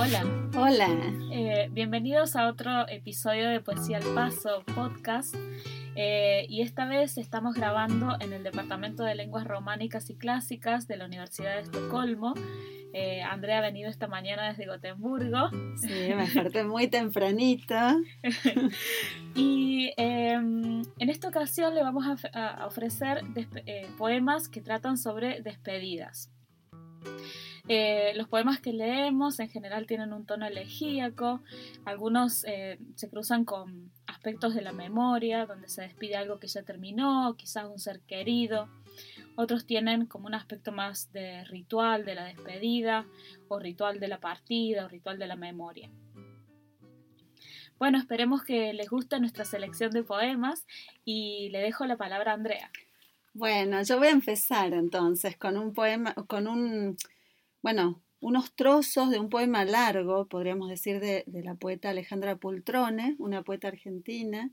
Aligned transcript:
Hola. 0.00 0.24
Hola. 0.56 0.88
Eh, 1.30 1.68
bienvenidos 1.72 2.34
a 2.34 2.48
otro 2.48 2.88
episodio 2.88 3.50
de 3.50 3.60
Poesía 3.60 3.98
al 3.98 4.14
Paso 4.14 4.64
podcast. 4.74 5.34
Eh, 5.94 6.46
y 6.48 6.62
esta 6.62 6.86
vez 6.86 7.18
estamos 7.18 7.54
grabando 7.54 8.16
en 8.18 8.32
el 8.32 8.42
Departamento 8.42 9.04
de 9.04 9.14
Lenguas 9.14 9.46
Románicas 9.46 10.08
y 10.08 10.14
Clásicas 10.14 10.88
de 10.88 10.96
la 10.96 11.04
Universidad 11.04 11.56
de 11.56 11.60
Estocolmo. 11.60 12.32
Eh, 12.94 13.20
Andrea 13.20 13.58
ha 13.58 13.60
venido 13.60 13.90
esta 13.90 14.06
mañana 14.06 14.48
desde 14.48 14.64
Gotemburgo. 14.64 15.50
Sí, 15.76 15.88
me 15.90 16.22
desperté 16.22 16.64
muy 16.64 16.88
tempranito. 16.88 17.74
y 19.34 19.92
em, 19.98 20.80
en 20.98 21.10
esta 21.10 21.28
ocasión 21.28 21.74
le 21.74 21.82
vamos 21.82 22.06
a, 22.32 22.66
ofrecer 22.66 23.22
poemas 23.98 24.48
que 24.48 24.62
tratan 24.62 24.96
sobre 24.96 25.42
despedidas. 25.42 26.30
Eh, 27.68 28.12
los 28.16 28.26
poemas 28.26 28.60
que 28.60 28.72
leemos 28.72 29.38
en 29.38 29.48
general 29.48 29.86
tienen 29.86 30.12
un 30.12 30.26
tono 30.26 30.46
elegíaco, 30.46 31.42
algunos 31.84 32.44
eh, 32.44 32.78
se 32.96 33.08
cruzan 33.08 33.44
con 33.44 33.92
aspectos 34.06 34.54
de 34.54 34.62
la 34.62 34.72
memoria, 34.72 35.46
donde 35.46 35.68
se 35.68 35.82
despide 35.82 36.16
algo 36.16 36.40
que 36.40 36.48
ya 36.48 36.62
terminó, 36.62 37.36
quizás 37.36 37.66
un 37.66 37.78
ser 37.78 38.00
querido. 38.00 38.68
Otros 39.36 39.66
tienen 39.66 40.06
como 40.06 40.26
un 40.26 40.34
aspecto 40.34 40.72
más 40.72 41.12
de 41.12 41.44
ritual 41.44 42.04
de 42.04 42.16
la 42.16 42.24
despedida, 42.24 43.06
o 43.48 43.58
ritual 43.58 44.00
de 44.00 44.08
la 44.08 44.18
partida, 44.18 44.86
o 44.86 44.88
ritual 44.88 45.18
de 45.18 45.26
la 45.28 45.36
memoria. 45.36 45.90
Bueno, 47.78 47.98
esperemos 47.98 48.42
que 48.42 48.74
les 48.74 48.90
guste 48.90 49.18
nuestra 49.20 49.46
selección 49.46 49.90
de 49.92 50.02
poemas 50.02 50.66
y 51.04 51.48
le 51.50 51.60
dejo 51.60 51.86
la 51.86 51.96
palabra 51.96 52.32
a 52.32 52.34
Andrea. 52.34 52.70
Bueno, 53.32 53.82
yo 53.82 53.98
voy 53.98 54.08
a 54.08 54.10
empezar 54.10 54.72
entonces 54.74 55.36
con 55.36 55.56
un 55.56 55.72
poema, 55.72 56.14
con 56.14 56.48
un 56.48 56.96
bueno, 57.62 58.02
unos 58.20 58.54
trozos 58.54 59.10
de 59.10 59.18
un 59.18 59.28
poema 59.28 59.64
largo, 59.64 60.26
podríamos 60.26 60.68
decir, 60.70 61.00
de, 61.00 61.24
la 61.26 61.54
poeta 61.54 61.90
Alejandra 61.90 62.36
Pultrone, 62.36 63.16
una 63.18 63.42
poeta 63.42 63.68
argentina. 63.68 64.50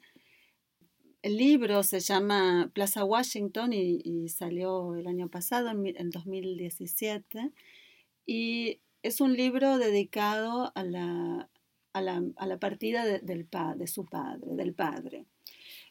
El 1.22 1.38
libro 1.38 1.84
se 1.84 2.00
llama 2.00 2.70
Plaza 2.74 3.04
Washington 3.04 3.74
y, 3.74 4.30
salió 4.30 4.96
el 4.96 5.08
año 5.08 5.30
pasado, 5.30 5.70
en, 5.70 6.10
2017, 6.10 7.52
y 8.26 8.80
es 9.04 9.22
un 9.22 9.36
libro 9.36 9.78
dedicado 9.78 10.72
a 10.76 10.84
la, 10.84 11.50
a 11.94 12.02
la, 12.02 12.60
partida 12.60 13.06
del, 13.06 13.48
de 13.78 13.88
su 13.88 14.06
padre, 14.06 14.56
del 14.56 14.74
padre. 14.74 15.26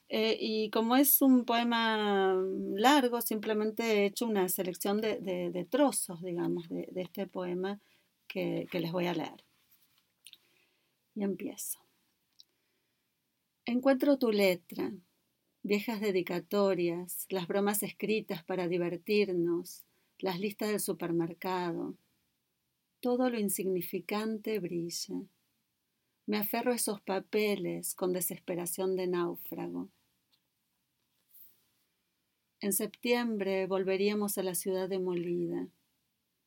Eh, 0.09 0.37
y 0.41 0.71
como 0.71 0.97
es 0.97 1.21
un 1.21 1.45
poema 1.45 2.35
largo, 2.75 3.21
simplemente 3.21 3.83
he 3.83 4.07
hecho 4.07 4.27
una 4.27 4.49
selección 4.49 5.01
de, 5.01 5.67
trozos, 5.69 6.23
digamos, 6.23 6.69
de, 6.69 6.89
este 6.97 7.27
poema 7.27 7.81
que, 8.29 8.67
que 8.71 8.81
les 8.81 8.93
voy 8.93 9.07
a 9.07 9.15
leer. 9.15 9.45
Y 11.15 11.25
empiezo. 11.25 11.81
Encuentro 13.65 14.17
tu 14.17 14.31
letra, 14.31 14.93
viejas 15.63 16.01
dedicatorias, 16.01 17.27
las 17.31 17.49
bromas 17.49 17.83
escritas 17.83 18.45
para 18.45 18.69
divertirnos, 18.69 19.85
las 20.19 20.39
listas 20.39 20.69
del 20.69 20.81
supermercado. 20.81 21.97
Todo 23.01 23.29
lo 23.29 23.39
insignificante 23.39 24.61
brilla. 24.61 25.17
Me 26.27 26.39
aferro 26.39 26.73
a 26.73 26.77
esos 26.77 27.01
papeles 27.01 27.95
con 27.95 28.13
desesperación 28.13 28.97
de 28.97 29.09
náufrago. 29.09 29.89
En 32.59 32.73
septiembre 32.73 33.67
volveríamos 33.67 34.39
a 34.39 34.43
la 34.43 34.55
ciudad 34.55 34.89
demolida, 34.89 35.69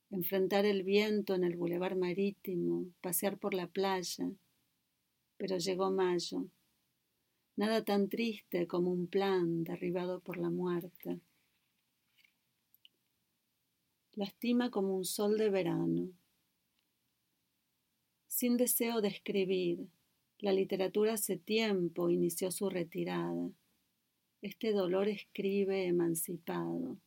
enfrentar 0.09 0.65
el 0.65 0.81
viento 0.81 1.35
en 1.35 1.43
el 1.43 1.55
bulevar 1.55 1.95
marítimo, 1.95 2.87
pasear 2.99 3.37
por 3.37 3.53
la 3.53 3.67
playa. 3.67 4.31
Pero 5.37 5.59
llegó 5.59 5.91
mayo, 5.91 6.47
nada 7.55 7.85
tan 7.85 8.09
triste 8.09 8.67
como 8.67 8.91
un 8.91 9.05
plan 9.05 9.63
derribado 9.63 10.19
por 10.19 10.37
la 10.37 10.49
muerte. 10.49 11.19
Lastima 14.13 14.71
como 14.71 14.97
un 14.97 15.05
sol 15.05 15.37
de 15.37 15.51
verano. 15.51 16.09
Sin 18.27 18.57
deseo 18.57 18.99
de 19.01 19.09
escribir, 19.09 19.87
la 20.39 20.53
literatura 20.53 21.13
hace 21.13 21.37
tiempo 21.37 22.09
inició 22.09 22.49
su 22.49 22.67
retirada 22.67 23.51
este 24.41 24.71
dolor 24.71 25.09
escribe 25.09 25.85
emancipado. 25.85 26.97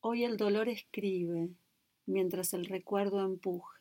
Hoy 0.00 0.24
el 0.24 0.36
dolor 0.36 0.68
escribe 0.68 1.50
mientras 2.06 2.54
el 2.54 2.66
recuerdo 2.66 3.20
empuja. 3.20 3.80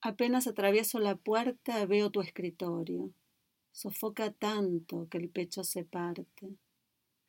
Apenas 0.00 0.46
atravieso 0.46 1.00
la 1.00 1.16
puerta 1.16 1.84
veo 1.86 2.10
tu 2.10 2.20
escritorio. 2.20 3.10
Sofoca 3.72 4.32
tanto 4.32 5.08
que 5.08 5.18
el 5.18 5.28
pecho 5.30 5.64
se 5.64 5.84
parte. 5.84 6.56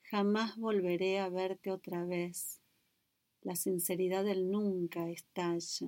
Jamás 0.04 0.58
volveré 0.58 1.20
a 1.20 1.30
verte 1.30 1.72
otra 1.72 2.04
vez 2.06 2.62
la 3.46 3.56
sinceridad 3.56 4.26
del 4.26 4.50
nunca 4.50 5.08
estalla. 5.08 5.88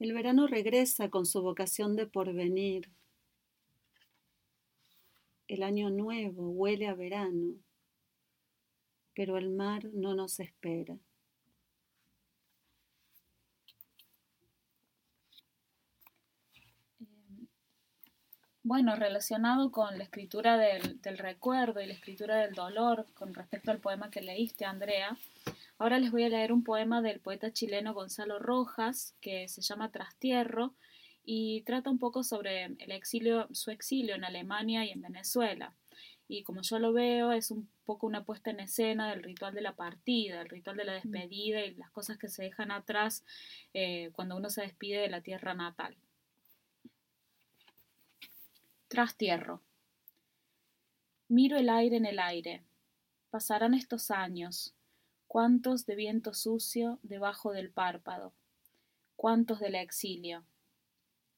El 0.00 0.12
verano 0.12 0.48
regresa 0.48 1.10
con 1.10 1.26
su 1.26 1.42
vocación 1.42 1.94
de 1.94 2.08
porvenir. 2.08 2.90
El 5.46 5.62
año 5.62 5.90
nuevo 5.90 6.50
huele 6.50 6.88
a 6.88 6.94
verano, 6.94 7.54
pero 9.14 9.38
el 9.38 9.48
mar 9.50 9.84
no 9.94 10.16
nos 10.16 10.40
espera. 10.40 10.98
Bueno, 18.68 18.96
relacionado 18.96 19.70
con 19.70 19.96
la 19.96 20.02
escritura 20.02 20.58
del, 20.58 20.98
recuerdo 21.18 21.80
y 21.80 21.86
la 21.86 21.92
escritura 21.92 22.38
del 22.38 22.52
dolor 22.52 23.06
con 23.14 23.32
respecto 23.32 23.70
al 23.70 23.78
poema 23.78 24.10
que 24.10 24.20
leíste, 24.20 24.64
Andrea, 24.64 25.16
ahora 25.78 26.00
les 26.00 26.10
voy 26.10 26.24
a 26.24 26.28
leer 26.28 26.52
un 26.52 26.64
poema 26.64 27.00
del 27.00 27.20
poeta 27.20 27.52
chileno 27.52 27.94
Gonzalo 27.94 28.40
Rojas 28.40 29.14
que 29.20 29.46
se 29.46 29.62
llama 29.62 29.92
Trastierro 29.92 30.74
y 31.24 31.62
trata 31.62 31.90
un 31.90 32.00
poco 32.00 32.24
sobre 32.24 32.64
el 32.64 32.90
exilio, 32.90 33.46
su 33.52 33.70
exilio 33.70 34.16
en 34.16 34.24
Alemania 34.24 34.84
y 34.84 34.90
en 34.90 35.00
Venezuela. 35.00 35.72
Y 36.26 36.42
como 36.42 36.62
yo 36.62 36.80
lo 36.80 36.92
veo, 36.92 37.30
es 37.30 37.52
un 37.52 37.70
poco 37.84 38.08
una 38.08 38.24
puesta 38.24 38.50
en 38.50 38.58
escena 38.58 39.10
del 39.10 39.22
ritual 39.22 39.54
de 39.54 39.60
la 39.60 39.76
partida, 39.76 40.42
el 40.42 40.48
ritual 40.48 40.76
de 40.76 40.86
la 40.86 40.98
mm. 40.98 41.02
despedida 41.02 41.64
y 41.64 41.76
las 41.76 41.90
cosas 41.90 42.18
que 42.18 42.28
se 42.28 42.42
dejan 42.42 42.72
atrás 42.72 43.24
eh, 43.74 44.10
cuando 44.12 44.36
uno 44.36 44.50
se 44.50 44.62
despide 44.62 45.02
de 45.02 45.08
la 45.08 45.20
tierra 45.20 45.54
natal. 45.54 45.96
Trastierro. 48.88 49.62
Miro 51.26 51.56
el 51.58 51.68
aire 51.70 51.96
en 51.96 52.06
el 52.06 52.20
aire. 52.20 52.62
Pasarán 53.30 53.74
estos 53.74 54.12
años. 54.12 54.76
Cuántos 55.26 55.86
de 55.86 55.96
viento 55.96 56.34
sucio 56.34 57.00
debajo 57.02 57.50
del 57.50 57.72
párpado. 57.72 58.32
Cuántos 59.16 59.58
del 59.58 59.74
exilio. 59.74 60.44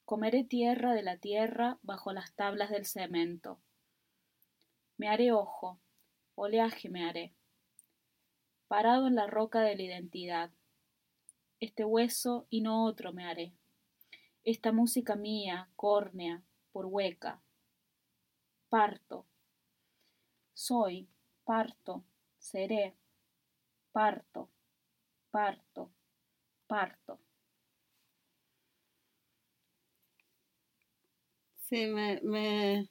Comeré 0.05 0.45
tierra 0.45 0.93
de 0.93 1.03
la 1.03 1.17
tierra 1.17 1.79
bajo 1.81 2.13
las 2.13 2.35
tablas 2.35 2.69
del 2.69 2.85
cemento. 2.85 3.59
Me 4.99 5.09
haré 5.09 5.33
ojo, 5.33 5.81
oleaje 6.35 6.91
me 6.91 7.09
haré. 7.09 7.33
Parado 8.69 9.07
en 9.07 9.15
la 9.15 9.27
roca 9.27 9.63
de 9.63 9.75
la 9.75 9.83
identidad. 9.85 10.51
Este 11.61 11.87
hueso 11.87 12.47
y 12.51 12.61
no 12.61 12.85
otro 12.85 13.15
me 13.15 13.25
haré. 13.25 13.55
Esta 14.45 14.71
música 14.71 15.17
mía, 15.17 15.71
córnea, 15.77 16.43
por 16.73 16.87
hueca. 16.87 17.41
Parto. 18.69 19.27
Soy, 20.55 21.09
parto, 21.45 22.05
seré, 22.39 22.95
parto, 23.93 24.51
parto, 25.31 25.93
parto. 26.67 27.21
Sí, 31.69 31.87
me, 31.87 32.21
me, 32.23 32.89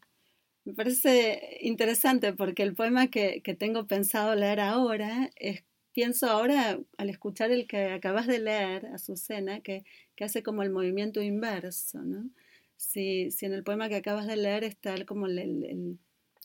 parece 0.75 1.57
interesante 1.62 2.33
porque 2.33 2.63
el 2.63 2.75
poema 2.75 3.07
que, 3.07 3.41
que, 3.41 3.56
tengo 3.56 3.88
pensado 3.88 4.35
leer 4.35 4.59
ahora 4.59 5.29
es, 5.35 5.63
pienso 5.94 6.29
ahora 6.29 6.79
al 6.97 7.09
escuchar 7.09 7.51
el 7.51 7.68
que 7.68 7.91
acabas 7.91 8.27
de 8.27 8.39
leer, 8.39 8.85
Azucena, 8.88 9.62
que, 9.62 9.83
que 10.15 10.24
hace 10.24 10.44
como 10.44 10.63
el 10.63 10.69
movimiento 10.69 11.21
inverso, 11.21 12.01
¿no? 12.03 12.29
Si, 12.77 13.31
si 13.31 13.45
en 13.45 13.53
el 13.53 13.63
poema 13.63 13.89
que 13.89 13.95
acabas 13.95 14.27
de 14.27 14.38
leer 14.38 14.63
está 14.63 15.03
como 15.06 15.25
el, 15.25 16.00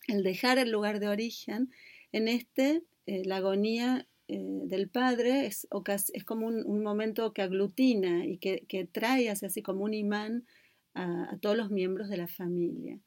dejar 0.08 0.58
el 0.58 0.70
lugar 0.70 0.98
de 0.98 1.08
origen, 1.08 1.70
en 2.10 2.28
este 2.28 2.82
eh, 3.06 3.22
la 3.24 3.36
agonía 3.36 4.08
eh, 4.28 4.62
del 4.64 4.88
padre 4.88 5.46
es, 5.46 5.68
es 6.12 6.24
como 6.24 6.46
un, 6.46 6.82
momento 6.82 7.32
que 7.32 7.42
aglutina 7.42 8.24
y 8.26 8.38
que, 8.38 8.88
trae 8.90 9.30
hacia 9.30 9.48
así 9.48 9.62
como 9.62 9.84
un 9.84 9.94
imán 9.94 10.46
a, 10.94 11.36
todos 11.40 11.56
los 11.56 11.70
miembros 11.70 12.08
de 12.08 12.16
la 12.16 12.28
familia. 12.28 12.98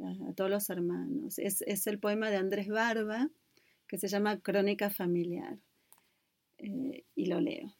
a, 0.00 0.32
todos 0.34 0.50
los 0.50 0.70
hermanos. 0.70 1.38
Es, 1.38 1.86
el 1.86 1.98
poema 1.98 2.30
de 2.30 2.36
Andrés 2.36 2.68
Barba 2.68 3.30
que 3.88 3.98
se 3.98 4.08
llama 4.08 4.40
Crónica 4.40 4.88
Familiar 4.88 5.58
eh, 6.58 7.04
y 7.14 7.26
lo 7.26 7.40
leo. 7.40 7.79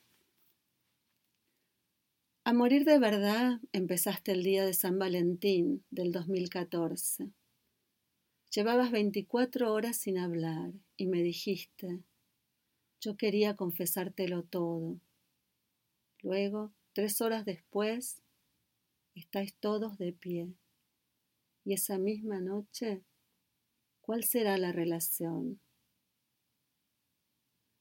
A 2.50 2.52
morir 2.52 2.84
de 2.84 2.98
verdad 2.98 3.60
empezaste 3.70 4.32
el 4.32 4.42
día 4.42 4.66
de 4.66 4.74
San 4.74 4.98
Valentín 4.98 5.84
del 5.88 6.10
2014. 6.10 7.30
Llevabas 8.52 8.90
24 8.90 9.72
horas 9.72 9.96
sin 9.98 10.18
hablar 10.18 10.72
y 10.96 11.06
me 11.06 11.22
dijiste, 11.22 12.00
yo 13.00 13.16
quería 13.16 13.54
confesártelo 13.54 14.42
todo. 14.42 14.98
Luego, 16.22 16.72
tres 16.92 17.20
horas 17.20 17.44
después, 17.44 18.20
estáis 19.14 19.54
todos 19.54 19.96
de 19.96 20.12
pie. 20.12 20.52
Y 21.64 21.74
esa 21.74 21.98
misma 21.98 22.40
noche, 22.40 23.04
¿cuál 24.00 24.24
será 24.24 24.58
la 24.58 24.72
relación? 24.72 25.60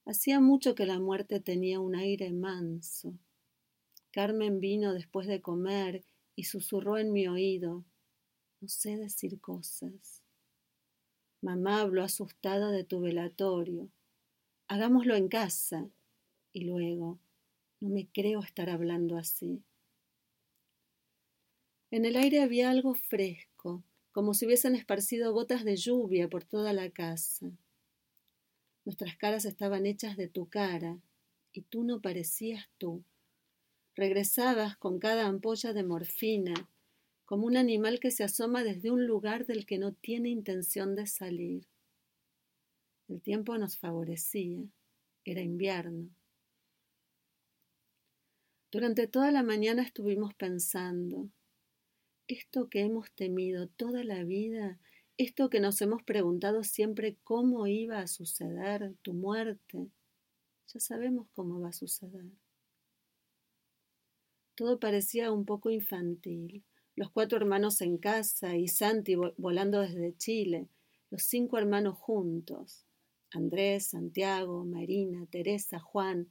Hacía 0.06 0.40
mucho 0.40 0.76
que 0.76 0.86
la 0.86 1.00
muerte 1.00 1.40
tenía 1.40 1.80
un 1.80 1.96
aire 1.96 2.32
manso. 2.32 3.18
Carmen 4.12 4.60
vino 4.60 4.94
después 4.94 5.28
de 5.28 5.42
comer 5.42 6.04
y 6.36 6.46
susurró 6.46 6.98
en 6.98 7.12
mi 7.12 7.28
oído, 7.28 7.84
no 8.62 8.68
sé 8.68 8.98
decir 8.98 9.40
cosas. 9.40 10.24
Mamá 11.42 11.82
habló 11.82 12.04
asustada 12.04 12.72
de 12.72 12.84
tu 12.84 13.00
velatorio. 13.00 13.90
Hagámoslo 14.68 15.16
en 15.16 15.30
casa. 15.30 15.88
Y 16.52 16.66
luego, 16.66 17.20
no 17.80 17.90
me 17.90 18.08
creo 18.08 18.42
estar 18.42 18.70
hablando 18.70 19.18
así. 19.18 19.64
En 21.92 22.06
el 22.06 22.18
aire 22.18 22.42
había 22.42 22.70
algo 22.70 22.94
fresco, 22.94 23.84
como 24.12 24.34
si 24.34 24.46
hubiesen 24.46 24.76
esparcido 24.76 25.32
gotas 25.32 25.64
de 25.64 25.78
lluvia 25.78 26.28
por 26.28 26.44
toda 26.44 26.74
la 26.74 26.90
casa. 26.90 27.52
Nuestras 28.86 29.16
caras 29.18 29.46
estaban 29.46 29.86
hechas 29.86 30.18
de 30.18 30.28
tu 30.28 30.50
cara, 30.50 31.00
y 31.52 31.62
tú 31.62 31.84
no 31.84 32.02
parecías 32.02 32.68
tú. 32.78 33.04
Regresabas 34.00 34.78
con 34.78 34.98
cada 34.98 35.26
ampolla 35.26 35.74
de 35.74 35.84
morfina, 35.84 36.54
como 37.26 37.46
un 37.46 37.58
animal 37.58 38.00
que 38.00 38.12
se 38.12 38.24
asoma 38.24 38.64
desde 38.64 38.92
un 38.92 39.06
lugar 39.06 39.46
del 39.46 39.66
que 39.66 39.78
no 39.78 39.92
tiene 39.92 40.30
intención 40.30 40.96
de 40.96 41.06
salir. 41.06 41.68
El 43.10 43.22
tiempo 43.22 43.58
nos 43.58 43.78
favorecía, 43.78 44.64
era 45.26 45.42
invierno. 45.42 46.08
Durante 48.72 49.06
toda 49.08 49.34
la 49.34 49.44
mañana 49.44 49.82
estuvimos 49.82 50.34
pensando, 50.34 51.28
esto 52.30 52.70
que 52.70 52.80
hemos 52.80 53.12
temido 53.12 53.68
toda 53.68 54.06
la 54.06 54.24
vida, 54.24 54.80
esto 55.18 55.50
que 55.50 55.60
nos 55.60 55.82
hemos 55.82 56.04
preguntado 56.04 56.64
siempre 56.64 57.18
cómo 57.26 57.68
iba 57.68 58.00
a 58.00 58.08
suceder, 58.08 58.94
tu 59.02 59.12
muerte, 59.12 59.90
ya 60.68 60.80
sabemos 60.80 61.28
cómo 61.34 61.60
va 61.60 61.68
a 61.68 61.74
suceder. 61.74 62.32
Todo 64.60 64.78
parecía 64.78 65.32
un 65.32 65.46
poco 65.46 65.70
infantil. 65.70 66.66
Los 66.98 67.10
cuatro 67.12 67.38
hermanos 67.38 67.80
en 67.80 67.98
casa 67.98 68.58
y 68.58 68.68
Santi 68.68 69.16
volando 69.38 69.80
desde 69.80 70.18
Chile, 70.18 70.68
los 71.10 71.24
cinco 71.24 71.58
hermanos 71.58 71.98
juntos. 71.98 72.86
Andrés, 73.32 73.88
Santiago, 73.88 74.66
Marina, 74.66 75.26
Teresa, 75.28 75.80
Juan. 75.80 76.28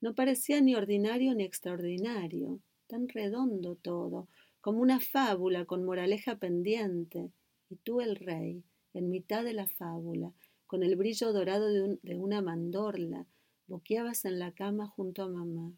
No 0.00 0.14
parecía 0.14 0.60
ni 0.60 0.76
ordinario 0.76 1.34
ni 1.34 1.42
extraordinario, 1.42 2.60
tan 2.86 3.08
redondo 3.08 3.74
todo, 3.74 4.28
como 4.60 4.78
una 4.78 5.00
fábula 5.00 5.64
con 5.64 5.84
moraleja 5.84 6.36
pendiente, 6.36 7.32
y 7.68 7.74
tú 7.74 8.00
el 8.00 8.14
rey, 8.14 8.62
en 8.92 9.10
mitad 9.10 9.42
de 9.42 9.54
la 9.54 9.66
fábula, 9.66 10.32
con 10.68 10.84
el 10.84 10.94
brillo 10.94 11.32
dorado 11.32 11.66
de, 11.66 12.16
una 12.16 12.42
mandorla, 12.42 13.26
boqueabas 13.66 14.24
en 14.24 14.38
la 14.38 14.52
cama 14.52 14.86
junto 14.86 15.24
a 15.24 15.28
mamá. 15.28 15.72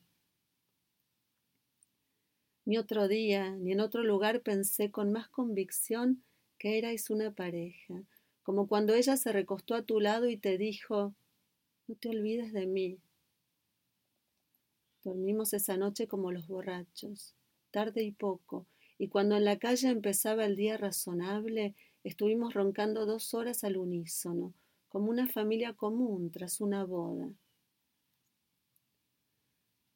Ni 2.66 2.78
otro 2.78 3.06
día, 3.06 3.50
ni 3.50 3.70
en 3.70 3.80
otro 3.80 4.02
lugar 4.02 4.40
pensé 4.40 4.90
con 4.90 5.12
más 5.12 5.28
convicción 5.28 6.24
que 6.58 6.78
erais 6.78 7.10
una 7.10 7.30
pareja, 7.30 8.02
como 8.42 8.66
cuando 8.66 8.92
ella 8.92 9.16
se 9.16 9.30
recostó 9.30 9.76
a 9.76 9.82
tu 9.82 10.00
lado 10.00 10.28
y 10.28 10.36
te 10.36 10.58
dijo, 10.58 11.14
no 11.86 11.94
te 11.94 12.08
olvides 12.08 12.52
de 12.52 12.66
mí. 12.66 12.98
Dormimos 15.04 15.52
esa 15.52 15.76
noche 15.76 16.08
como 16.08 16.32
los 16.32 16.48
borrachos, 16.48 17.36
tarde 17.70 18.02
y 18.02 18.10
poco, 18.10 18.66
y 18.98 19.06
cuando 19.06 19.36
en 19.36 19.44
la 19.44 19.60
calle 19.60 19.88
empezaba 19.88 20.44
el 20.44 20.56
día 20.56 20.76
razonable, 20.76 21.76
estuvimos 22.02 22.52
roncando 22.52 23.06
dos 23.06 23.32
horas 23.32 23.62
al 23.62 23.76
unísono, 23.76 24.54
como 24.88 25.10
una 25.10 25.28
familia 25.28 25.72
común 25.74 26.32
tras 26.32 26.60
una 26.60 26.82
boda. 26.82 27.30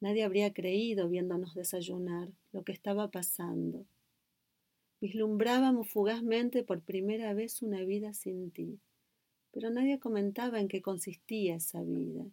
Nadie 0.00 0.24
habría 0.24 0.52
creído, 0.52 1.08
viéndonos 1.08 1.54
desayunar, 1.54 2.28
lo 2.52 2.64
que 2.64 2.72
estaba 2.72 3.10
pasando. 3.10 3.84
Vislumbrábamos 5.00 5.88
fugazmente 5.88 6.62
por 6.62 6.80
primera 6.80 7.32
vez 7.34 7.62
una 7.62 7.82
vida 7.84 8.12
sin 8.14 8.50
ti, 8.50 8.80
pero 9.52 9.70
nadie 9.70 9.98
comentaba 9.98 10.60
en 10.60 10.68
qué 10.68 10.82
consistía 10.82 11.56
esa 11.56 11.82
vida. 11.82 12.24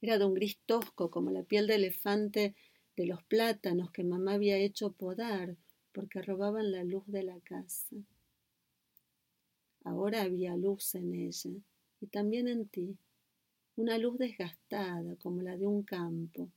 Era 0.00 0.18
de 0.18 0.24
un 0.24 0.34
gris 0.34 0.58
tosco 0.66 1.10
como 1.10 1.30
la 1.30 1.42
piel 1.42 1.66
de 1.66 1.76
elefante 1.76 2.54
de 2.96 3.06
los 3.06 3.22
plátanos 3.24 3.90
que 3.90 4.04
mamá 4.04 4.34
había 4.34 4.56
hecho 4.58 4.92
podar 4.92 5.56
porque 5.92 6.22
robaban 6.22 6.72
la 6.72 6.84
luz 6.84 7.04
de 7.06 7.22
la 7.22 7.40
casa. 7.40 7.96
Ahora 9.84 10.22
había 10.22 10.56
luz 10.56 10.94
en 10.94 11.14
ella 11.14 11.50
y 12.00 12.06
también 12.06 12.48
en 12.48 12.68
ti, 12.68 12.96
una 13.76 13.98
luz 13.98 14.18
desgastada 14.18 15.16
como 15.16 15.42
la 15.42 15.56
de 15.56 15.66
un 15.66 15.82
campo. 15.82 16.48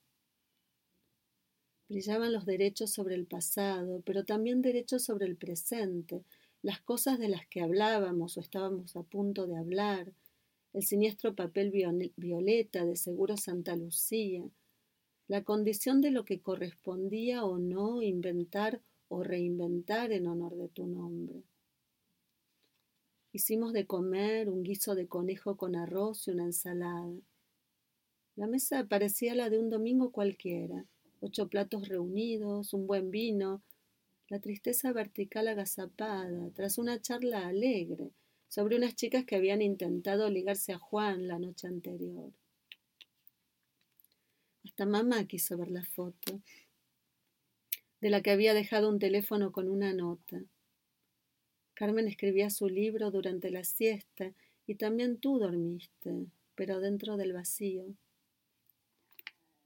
Brillaban 1.90 2.32
los 2.32 2.46
derechos 2.46 2.92
sobre 2.92 3.16
el 3.16 3.26
pasado, 3.26 4.02
pero 4.06 4.24
también 4.24 4.62
derechos 4.62 5.04
sobre 5.04 5.26
el 5.26 5.36
presente, 5.36 6.24
las 6.62 6.80
cosas 6.82 7.20
de 7.20 7.30
las 7.30 7.46
que 7.48 7.62
hablábamos 7.62 8.38
o 8.38 8.42
estábamos 8.42 8.96
a 8.96 9.04
punto 9.04 9.48
de 9.48 9.58
hablar, 9.58 10.14
el 10.74 10.84
siniestro 10.84 11.36
papel 11.36 11.72
violeta 12.16 12.86
de 12.86 12.96
Seguro 12.96 13.38
Santa 13.38 13.76
Lucía, 13.76 14.44
la 15.28 15.44
condición 15.44 16.02
de 16.02 16.12
lo 16.12 16.26
que 16.26 16.42
correspondía 16.42 17.44
o 17.44 17.58
no 17.58 18.02
inventar 18.02 18.82
o 19.08 19.24
reinventar 19.24 20.12
en 20.12 20.28
honor 20.28 20.56
de 20.56 20.70
tu 20.70 20.86
nombre. 20.86 21.44
Hicimos 23.32 23.74
de 23.74 23.86
comer 23.86 24.50
un 24.50 24.64
guiso 24.64 24.96
de 24.96 25.08
conejo 25.08 25.56
con 25.56 25.76
arroz 25.76 26.28
y 26.28 26.32
una 26.32 26.46
ensalada. 26.46 27.14
La 28.36 28.48
mesa 28.48 28.88
parecía 28.88 29.36
la 29.36 29.52
de 29.52 29.60
un 29.60 29.70
domingo 29.70 30.12
cualquiera, 30.12 30.86
ocho 31.20 31.48
platos 31.48 31.88
reunidos, 31.88 32.74
un 32.74 32.88
buen 32.88 33.12
vino, 33.12 33.62
la 34.30 34.40
tristeza 34.40 34.92
vertical 34.94 35.48
agazapada, 35.48 36.50
tras 36.56 36.80
una 36.80 37.00
charla 37.02 37.48
alegre 37.48 38.12
sobre 38.48 38.78
unas 38.78 38.96
chicas 38.96 39.26
que 39.26 39.36
habían 39.36 39.62
intentado 39.62 40.28
ligarse 40.30 40.74
a 40.74 40.80
Juan 40.80 41.28
la 41.28 41.38
noche 41.38 41.68
anterior. 41.68 42.32
Hasta 44.66 44.88
mamá 44.88 45.26
quiso 45.26 45.56
ver 45.56 45.70
la 45.70 45.84
foto, 45.84 46.42
de 48.02 48.10
la 48.10 48.22
que 48.22 48.32
había 48.32 48.56
dejado 48.56 48.90
un 48.90 48.98
teléfono 48.98 49.52
con 49.52 49.70
una 49.70 49.94
nota. 49.94 50.42
Carmen 51.80 52.10
escribía 52.10 52.50
su 52.50 52.68
libro 52.68 53.10
durante 53.10 53.50
la 53.52 53.64
siesta 53.64 54.34
y 54.68 54.76
también 54.76 55.16
tú 55.16 55.40
dormiste, 55.40 56.26
pero 56.54 56.82
dentro 56.82 57.16
del 57.16 57.32
vacío. 57.32 57.86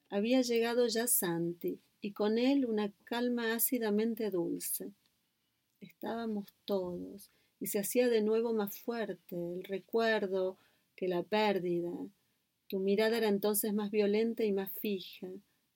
Había 0.10 0.44
llegado 0.44 0.86
ya 0.86 1.08
Santi 1.08 1.80
y 2.02 2.12
con 2.12 2.38
él 2.38 2.68
una 2.68 2.94
calma 3.04 3.56
ácidamente 3.56 4.30
dulce. 4.30 4.92
Estábamos 5.82 6.46
todos 6.66 7.32
y 7.60 7.66
se 7.66 7.80
hacía 7.80 8.08
de 8.10 8.22
nuevo 8.22 8.54
más 8.54 8.78
fuerte 8.78 9.36
el 9.36 9.64
recuerdo 9.64 10.60
que 10.96 11.08
la 11.08 11.24
pérdida, 11.24 11.90
tu 12.68 12.78
mirada 12.78 13.18
era 13.18 13.28
entonces 13.28 13.74
más 13.74 13.90
violenta 13.90 14.44
y 14.44 14.52
más 14.52 14.72
fija, 14.72 15.30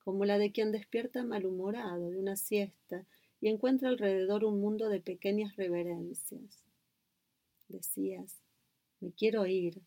como 0.03 0.23
la 0.23 0.37
de 0.37 0.51
quien 0.51 0.71
despierta 0.71 1.23
malhumorado 1.23 2.11
de 2.11 2.19
una 2.19 2.35
siesta 2.35 3.07
y 3.41 3.49
encuentra 3.49 3.89
alrededor 3.89 4.45
un 4.45 4.59
mundo 4.59 4.89
de 4.89 4.99
pequeñas 4.99 5.55
reverencias. 5.55 6.63
Decías, 7.67 8.41
me 8.99 9.11
quiero 9.11 9.45
ir 9.45 9.81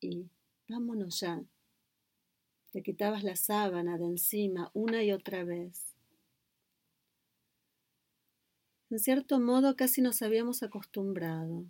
y 0.00 0.28
vámonos 0.68 1.20
ya. 1.20 1.42
Te 2.70 2.82
quitabas 2.82 3.22
la 3.24 3.36
sábana 3.36 3.98
de 3.98 4.06
encima 4.06 4.70
una 4.74 5.02
y 5.02 5.12
otra 5.12 5.44
vez. 5.44 5.94
En 8.90 8.98
cierto 8.98 9.40
modo 9.40 9.76
casi 9.76 10.02
nos 10.02 10.22
habíamos 10.22 10.62
acostumbrado, 10.62 11.64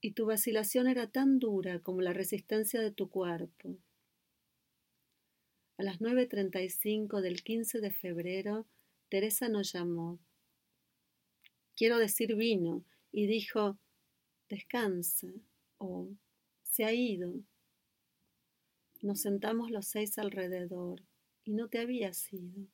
y 0.00 0.12
tu 0.12 0.26
vacilación 0.26 0.88
era 0.88 1.06
tan 1.06 1.38
dura 1.38 1.80
como 1.80 2.00
la 2.00 2.12
resistencia 2.12 2.80
de 2.80 2.90
tu 2.90 3.08
cuerpo. 3.08 3.76
A 5.78 5.82
las 5.82 6.00
9.35 6.00 7.20
del 7.20 7.42
15 7.42 7.80
de 7.80 7.90
febrero, 7.90 8.66
Teresa 9.08 9.48
nos 9.48 9.72
llamó. 9.72 10.18
Quiero 11.76 11.98
decir 11.98 12.34
vino, 12.34 12.84
y 13.12 13.26
dijo, 13.26 13.78
descansa, 14.48 15.28
o 15.78 16.08
se 16.62 16.84
ha 16.84 16.92
ido. 16.92 17.34
Nos 19.02 19.20
sentamos 19.20 19.70
los 19.70 19.86
seis 19.86 20.18
alrededor, 20.18 21.02
y 21.44 21.52
no 21.52 21.68
te 21.68 21.78
habías 21.78 22.32
ido. 22.32 22.66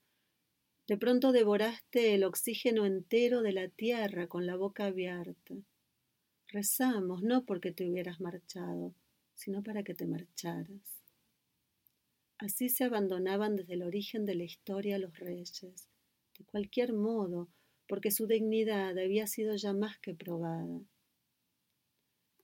De 0.88 0.96
pronto 0.96 1.32
devoraste 1.32 2.14
el 2.14 2.24
oxígeno 2.24 2.86
entero 2.86 3.42
de 3.42 3.52
la 3.52 3.68
tierra 3.68 4.26
con 4.26 4.46
la 4.46 4.56
boca 4.56 4.86
abierta. 4.86 5.54
Rezamos 6.48 7.22
no 7.22 7.44
porque 7.44 7.72
te 7.72 7.88
hubieras 7.88 8.20
marchado, 8.20 8.94
sino 9.34 9.62
para 9.62 9.82
que 9.82 9.94
te 9.94 10.06
marcharas. 10.06 11.02
Así 12.38 12.68
se 12.68 12.84
abandonaban 12.84 13.54
desde 13.56 13.74
el 13.74 13.82
origen 13.84 14.24
de 14.24 14.34
la 14.34 14.42
historia 14.42 14.98
los 14.98 15.16
reyes, 15.18 15.88
de 16.38 16.44
cualquier 16.44 16.92
modo, 16.92 17.48
porque 17.88 18.10
su 18.10 18.26
dignidad 18.26 18.96
había 18.98 19.26
sido 19.26 19.56
ya 19.56 19.72
más 19.72 19.98
que 19.98 20.14
probada. 20.14 20.80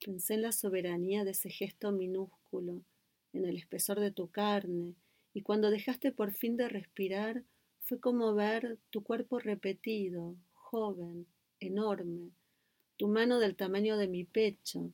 Pensé 0.04 0.34
en 0.34 0.42
la 0.42 0.52
soberanía 0.52 1.24
de 1.24 1.32
ese 1.32 1.50
gesto 1.50 1.92
minúsculo, 1.92 2.82
en 3.32 3.44
el 3.44 3.56
espesor 3.56 4.00
de 4.00 4.10
tu 4.10 4.30
carne, 4.30 4.94
y 5.34 5.42
cuando 5.42 5.70
dejaste 5.70 6.12
por 6.12 6.32
fin 6.32 6.56
de 6.56 6.68
respirar, 6.68 7.44
fue 7.80 8.00
como 8.00 8.34
ver 8.34 8.78
tu 8.90 9.02
cuerpo 9.02 9.38
repetido, 9.38 10.36
joven, 10.52 11.26
enorme, 11.60 12.30
tu 12.96 13.08
mano 13.08 13.38
del 13.38 13.56
tamaño 13.56 13.96
de 13.96 14.08
mi 14.08 14.24
pecho, 14.24 14.92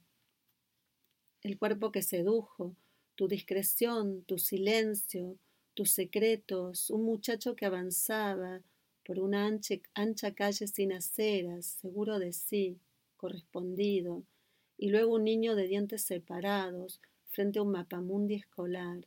el 1.43 1.59
cuerpo 1.59 1.93
que 1.93 2.03
sedujo, 2.03 2.75
tu 3.17 3.29
discreción, 3.29 4.25
tu 4.25 4.39
silencio, 4.39 5.39
tus 5.75 5.91
secretos, 5.91 6.91
un 6.91 7.05
muchacho 7.05 7.55
que 7.55 7.67
avanzaba 7.67 8.63
por 9.05 9.19
una 9.19 9.47
ancha, 9.47 9.75
ancha 9.95 10.35
calle 10.35 10.67
sin 10.67 10.93
aceras, 10.93 11.67
seguro 11.67 12.19
de 12.19 12.33
sí, 12.33 12.79
correspondido, 13.17 14.25
y 14.77 14.89
luego 14.89 15.15
un 15.15 15.25
niño 15.25 15.55
de 15.55 15.69
dientes 15.69 16.03
separados 16.03 17.01
frente 17.29 17.59
a 17.59 17.63
un 17.63 17.73
mapamundi 17.73 18.35
escolar. 18.35 19.07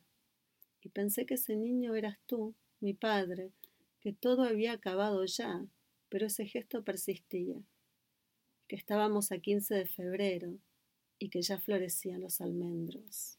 Y 0.80 0.88
pensé 0.90 1.26
que 1.26 1.34
ese 1.34 1.56
niño 1.56 1.94
eras 1.94 2.18
tú, 2.26 2.54
mi 2.80 2.94
padre, 2.94 3.52
que 4.00 4.12
todo 4.12 4.42
había 4.44 4.72
acabado 4.72 5.24
ya, 5.24 5.66
pero 6.08 6.26
ese 6.26 6.46
gesto 6.46 6.84
persistía, 6.84 7.56
que 8.66 8.76
estábamos 8.76 9.32
a 9.32 9.38
15 9.38 9.74
de 9.74 9.86
febrero 9.86 10.58
y 11.18 11.30
que 11.30 11.42
ya 11.42 11.58
florecían 11.58 12.20
los 12.20 12.40
almendros. 12.40 13.37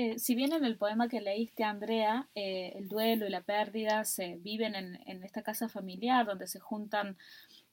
Eh, 0.00 0.20
si 0.20 0.36
bien 0.36 0.52
en 0.52 0.64
el 0.64 0.78
poema 0.78 1.08
que 1.08 1.20
leíste, 1.20 1.64
Andrea, 1.64 2.28
eh, 2.36 2.70
el 2.76 2.86
duelo 2.86 3.26
y 3.26 3.30
la 3.30 3.42
pérdida 3.42 4.04
se 4.04 4.36
viven 4.36 4.76
en, 4.76 5.24
esta 5.24 5.42
casa 5.42 5.68
familiar 5.68 6.24
donde 6.24 6.46
se 6.46 6.60
juntan 6.60 7.16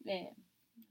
eh, 0.05 0.33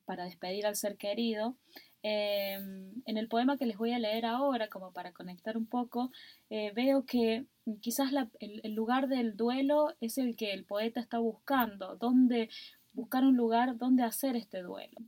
para 0.04 0.26
despedir 0.26 0.64
al 0.64 0.76
ser 0.76 0.96
querido, 0.96 1.56
en 2.02 3.16
el 3.18 3.28
poema 3.28 3.56
que 3.56 3.66
les 3.66 3.78
voy 3.78 3.92
a 3.92 3.98
leer 3.98 4.26
ahora, 4.26 4.68
como 4.68 4.92
para 4.92 5.12
conectar 5.12 5.56
un 5.56 5.66
poco, 5.66 6.12
veo 6.50 7.04
que 7.06 7.46
quizás 7.80 8.12
el, 8.38 8.60
el, 8.62 8.74
lugar 8.74 9.08
del 9.08 9.36
duelo 9.36 9.94
es 10.00 10.18
el 10.18 10.36
que 10.36 10.52
el 10.52 10.64
poeta 10.64 11.00
está 11.00 11.18
buscando, 11.18 11.96
donde 11.96 12.50
buscar 12.92 13.24
un 13.24 13.36
lugar 13.36 13.78
donde 13.78 14.04
hacer 14.04 14.36
este 14.36 14.60
duelo. 14.62 15.00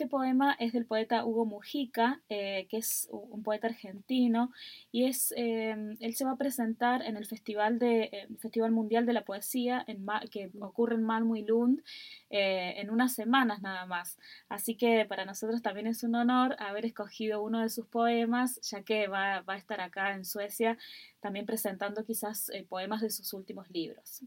Este 0.00 0.08
poema 0.08 0.56
es 0.58 0.72
del 0.72 0.86
poeta 0.86 1.26
Hugo 1.26 1.44
Mujica, 1.44 2.22
eh, 2.30 2.66
que 2.70 2.78
es 2.78 3.06
un 3.10 3.42
poeta 3.42 3.66
argentino, 3.66 4.50
y 4.90 5.04
es, 5.04 5.34
em, 5.36 5.94
él 6.00 6.14
se 6.14 6.24
va 6.24 6.30
a 6.30 6.36
presentar 6.36 7.02
en 7.02 7.18
el 7.18 7.26
Festival, 7.26 7.78
de, 7.78 8.04
eh, 8.04 8.28
Festival 8.38 8.70
Mundial 8.70 9.04
de 9.04 9.12
la 9.12 9.26
Poesía 9.26 9.84
que 10.30 10.50
ocurre 10.58 10.94
en 10.94 11.02
Malmö 11.02 11.36
y 11.36 11.42
Lund 11.44 11.82
eh, 12.30 12.76
en 12.78 12.88
unas 12.88 13.14
semanas 13.14 13.60
nada 13.60 13.84
más. 13.84 14.16
Así 14.48 14.74
que 14.74 15.04
para 15.04 15.26
nosotros 15.26 15.60
también 15.60 15.86
es 15.86 16.02
un 16.02 16.14
honor 16.14 16.56
haber 16.60 16.86
escogido 16.86 17.42
uno 17.42 17.60
de 17.60 17.68
sus 17.68 17.86
poemas, 17.86 18.58
ya 18.62 18.82
que 18.82 19.06
va, 19.06 19.42
va 19.42 19.52
a 19.52 19.58
estar 19.58 19.82
acá 19.82 20.14
en 20.14 20.24
Suecia 20.24 20.78
también 21.20 21.44
presentando 21.44 22.06
quizás 22.06 22.50
poemas 22.70 23.02
de 23.02 23.10
sus 23.10 23.34
últimos 23.34 23.68
libros. 23.70 24.22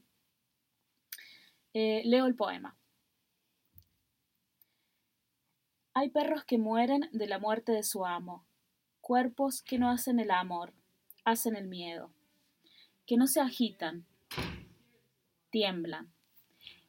leo 1.73 2.27
el 2.27 2.35
poema. 2.35 2.77
Hay 5.95 6.09
perros 6.09 6.43
que 6.43 6.57
mueren 6.57 7.07
de 7.11 7.27
la 7.27 7.37
muerte 7.37 7.71
de 7.71 7.83
su 7.83 8.03
amo, 8.03 8.43
cuerpos 8.99 9.61
que 9.61 9.77
no 9.77 9.91
hacen 9.91 10.19
el 10.19 10.31
amor, 10.31 10.73
hacen 11.23 11.55
el 11.55 11.67
miedo, 11.67 12.09
que 13.05 13.15
no 13.15 13.27
se 13.27 13.39
agitan, 13.39 14.07
tiemblan. 15.51 16.11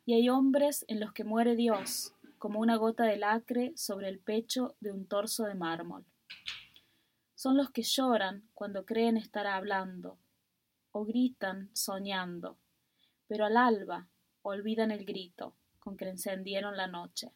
Y 0.07 0.15
hay 0.15 0.31
hombres 0.31 0.87
en 0.89 1.01
los 1.01 1.13
que 1.13 1.23
muere 1.23 1.55
Dios, 1.55 2.15
como 2.39 2.61
una 2.61 2.77
gota 2.77 3.05
de 3.05 3.19
lacre 3.19 3.73
sobre 3.77 4.09
el 4.09 4.21
pecho 4.21 4.75
de 4.81 4.91
un 4.91 5.07
torso 5.07 5.45
de 5.45 5.55
mármol. 5.55 6.07
Son 7.35 7.59
los 7.59 7.71
que 7.71 7.83
lloran 7.83 8.49
cuando 8.55 8.87
creen 8.87 9.19
estar 9.19 9.47
hablando, 9.47 10.17
o 10.93 11.05
gritan 11.05 11.69
soñando, 11.75 12.57
pero 13.27 13.45
al 13.45 13.59
alba 13.59 14.09
olvidan 14.41 14.91
el 14.91 15.05
grito 15.05 15.55
con 15.79 15.99
que 15.99 16.09
encendieron 16.09 16.79
la 16.79 16.87
noche. 16.87 17.33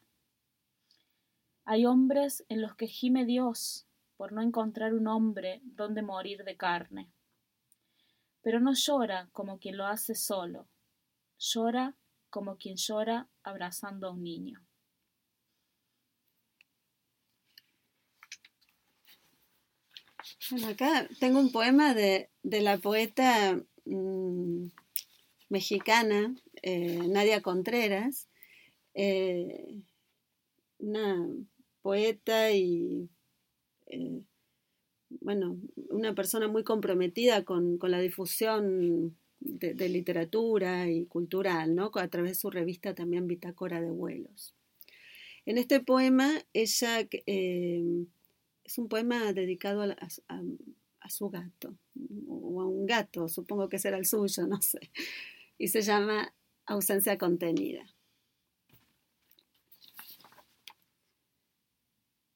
Hay 1.71 1.85
hombres 1.85 2.43
en 2.49 2.63
los 2.63 2.75
que 2.75 2.87
gime 2.87 3.25
Dios 3.25 3.85
por 4.17 4.31
no 4.31 4.41
encontrar 4.41 4.95
un 4.95 5.07
hombre 5.07 5.61
donde 5.65 6.01
morir 6.01 6.43
de 6.43 6.57
carne. 6.57 7.11
Pero 8.41 8.59
no 8.59 8.73
llora 8.73 9.29
como 9.33 9.59
quien 9.59 9.77
lo 9.77 9.85
hace 9.85 10.15
solo, 10.15 10.67
llora 11.37 11.95
como 12.31 12.57
quien 12.57 12.75
llora 12.75 13.29
abrazando 13.43 14.07
a 14.07 14.11
un 14.13 14.23
niño. 14.23 14.65
Bueno, 20.49 20.69
acá 20.69 21.07
tengo 21.19 21.39
un 21.39 21.51
poema 21.51 21.93
de, 21.93 22.31
la 22.41 22.79
poeta 22.79 23.61
mm, 23.85 24.69
mexicana 25.49 26.33
eh, 26.63 27.07
Nadia 27.07 27.43
Contreras, 27.43 28.27
eh, 28.95 29.83
una 30.79 31.15
poeta 31.89 32.51
y, 32.51 33.09
eh, 33.87 34.21
bueno, 35.21 35.59
una 35.89 36.13
persona 36.13 36.47
muy 36.47 36.63
comprometida 36.63 37.43
con, 37.43 37.79
la 37.81 37.99
difusión 37.99 39.17
de, 39.39 39.89
literatura 39.89 40.87
y 40.87 41.07
cultural, 41.07 41.73
¿no? 41.73 41.89
A 41.95 42.07
través 42.07 42.33
de 42.33 42.35
su 42.35 42.51
revista 42.51 42.93
también 42.93 43.25
Bitácora 43.25 43.81
de 43.81 43.89
Vuelos. 43.89 44.53
En 45.47 45.57
este 45.57 45.79
poema, 45.79 46.29
ella 46.53 47.07
eh, 47.25 48.05
es 48.63 48.77
un 48.77 48.87
poema 48.87 49.33
dedicado 49.33 49.81
a, 49.81 49.95
a, 50.27 51.09
su 51.09 51.31
gato, 51.31 51.75
o 52.27 52.61
a 52.61 52.67
un 52.67 52.85
gato, 52.85 53.27
supongo 53.29 53.67
que 53.67 53.79
será 53.79 53.97
el 53.97 54.05
suyo, 54.05 54.45
no 54.45 54.61
sé, 54.61 54.91
y 55.57 55.69
se 55.69 55.81
llama 55.81 56.35
Ausencia 56.67 57.17
contenida. 57.17 57.83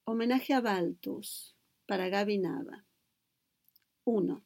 Homenaje 0.06 0.52
a 0.52 0.60
Baltus 0.60 1.56
para 1.86 2.10
Gaby 2.10 2.36
Nava. 2.36 2.84
1. 4.04 4.44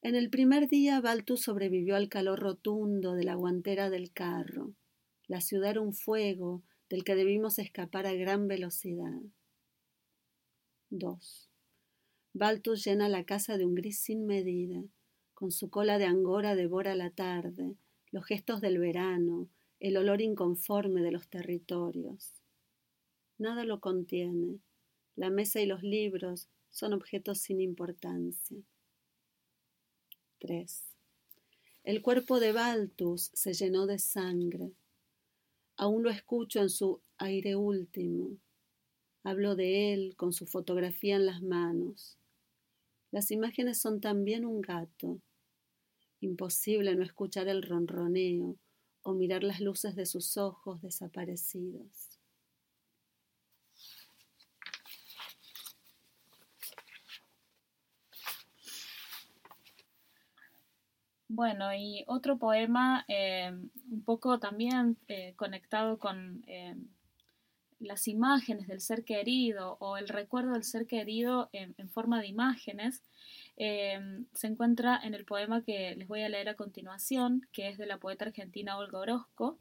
En 0.00 0.14
el 0.14 0.30
primer 0.30 0.66
día 0.66 0.98
Baltus 1.02 1.42
sobrevivió 1.42 1.94
al 1.94 2.08
calor 2.08 2.40
rotundo 2.40 3.12
de 3.12 3.22
la 3.24 3.34
guantera 3.34 3.90
del 3.90 4.14
carro. 4.14 4.72
La 5.26 5.42
ciudad 5.42 5.72
era 5.72 5.82
un 5.82 5.92
fuego 5.92 6.62
del 6.88 7.04
que 7.04 7.14
debimos 7.14 7.58
escapar 7.58 8.06
a 8.06 8.14
gran 8.14 8.48
velocidad. 8.48 9.20
2. 10.88 11.50
Baltus 12.32 12.82
llena 12.82 13.10
la 13.10 13.24
casa 13.24 13.58
de 13.58 13.66
un 13.66 13.74
gris 13.74 13.98
sin 13.98 14.24
medida. 14.24 14.82
Con 15.34 15.52
su 15.52 15.68
cola 15.68 15.98
de 15.98 16.06
angora 16.06 16.54
devora 16.54 16.94
la 16.94 17.10
tarde, 17.10 17.76
los 18.10 18.24
gestos 18.24 18.62
del 18.62 18.78
verano, 18.78 19.50
el 19.80 19.98
olor 19.98 20.22
inconforme 20.22 21.02
de 21.02 21.12
los 21.12 21.28
territorios 21.28 22.41
nada 23.42 23.64
lo 23.64 23.80
contiene. 23.80 24.58
La 25.16 25.28
mesa 25.28 25.60
y 25.60 25.66
los 25.66 25.82
libros 25.82 26.48
son 26.70 26.94
objetos 26.94 27.38
sin 27.38 27.60
importancia. 27.60 28.56
3. 30.38 30.82
El 31.84 32.00
cuerpo 32.00 32.40
de 32.40 32.52
Baltus 32.52 33.30
se 33.34 33.52
llenó 33.52 33.86
de 33.86 33.98
sangre. 33.98 34.72
Aún 35.76 36.02
lo 36.02 36.10
escucho 36.10 36.60
en 36.60 36.70
su 36.70 37.02
aire 37.18 37.56
último. 37.56 38.38
Hablo 39.24 39.54
de 39.54 39.92
él 39.92 40.14
con 40.16 40.32
su 40.32 40.46
fotografía 40.46 41.16
en 41.16 41.26
las 41.26 41.42
manos. 41.42 42.16
Las 43.10 43.30
imágenes 43.30 43.78
son 43.78 44.00
también 44.00 44.44
un 44.44 44.62
gato. 44.62 45.20
Imposible 46.20 46.94
no 46.94 47.02
escuchar 47.02 47.48
el 47.48 47.62
ronroneo 47.62 48.56
o 49.02 49.12
mirar 49.12 49.42
las 49.42 49.60
luces 49.60 49.96
de 49.96 50.06
sus 50.06 50.36
ojos 50.36 50.80
desaparecidos. 50.80 52.11
Bueno, 61.34 61.72
y 61.74 62.04
otro 62.08 62.36
poema 62.36 63.06
eh, 63.08 63.50
un 63.90 64.04
poco 64.04 64.38
también 64.38 64.98
eh, 65.08 65.32
conectado 65.36 65.98
con 65.98 66.44
eh, 66.46 66.76
las 67.78 68.06
imágenes 68.06 68.68
del 68.68 68.82
ser 68.82 69.02
querido 69.02 69.78
o 69.80 69.96
el 69.96 70.08
recuerdo 70.08 70.52
del 70.52 70.64
ser 70.64 70.86
querido 70.86 71.48
en, 71.54 71.88
forma 71.88 72.20
de 72.20 72.26
imágenes, 72.26 73.02
se 73.56 74.46
encuentra 74.46 75.00
en 75.02 75.14
el 75.14 75.24
poema 75.24 75.64
que 75.64 75.94
les 75.96 76.06
voy 76.06 76.20
a 76.20 76.28
leer 76.28 76.50
a 76.50 76.54
continuación, 76.54 77.48
que 77.50 77.70
es 77.70 77.78
de 77.78 77.86
la 77.86 77.96
poeta 77.96 78.26
argentina 78.26 78.76
Olga 78.76 78.98
Orozco, 78.98 79.58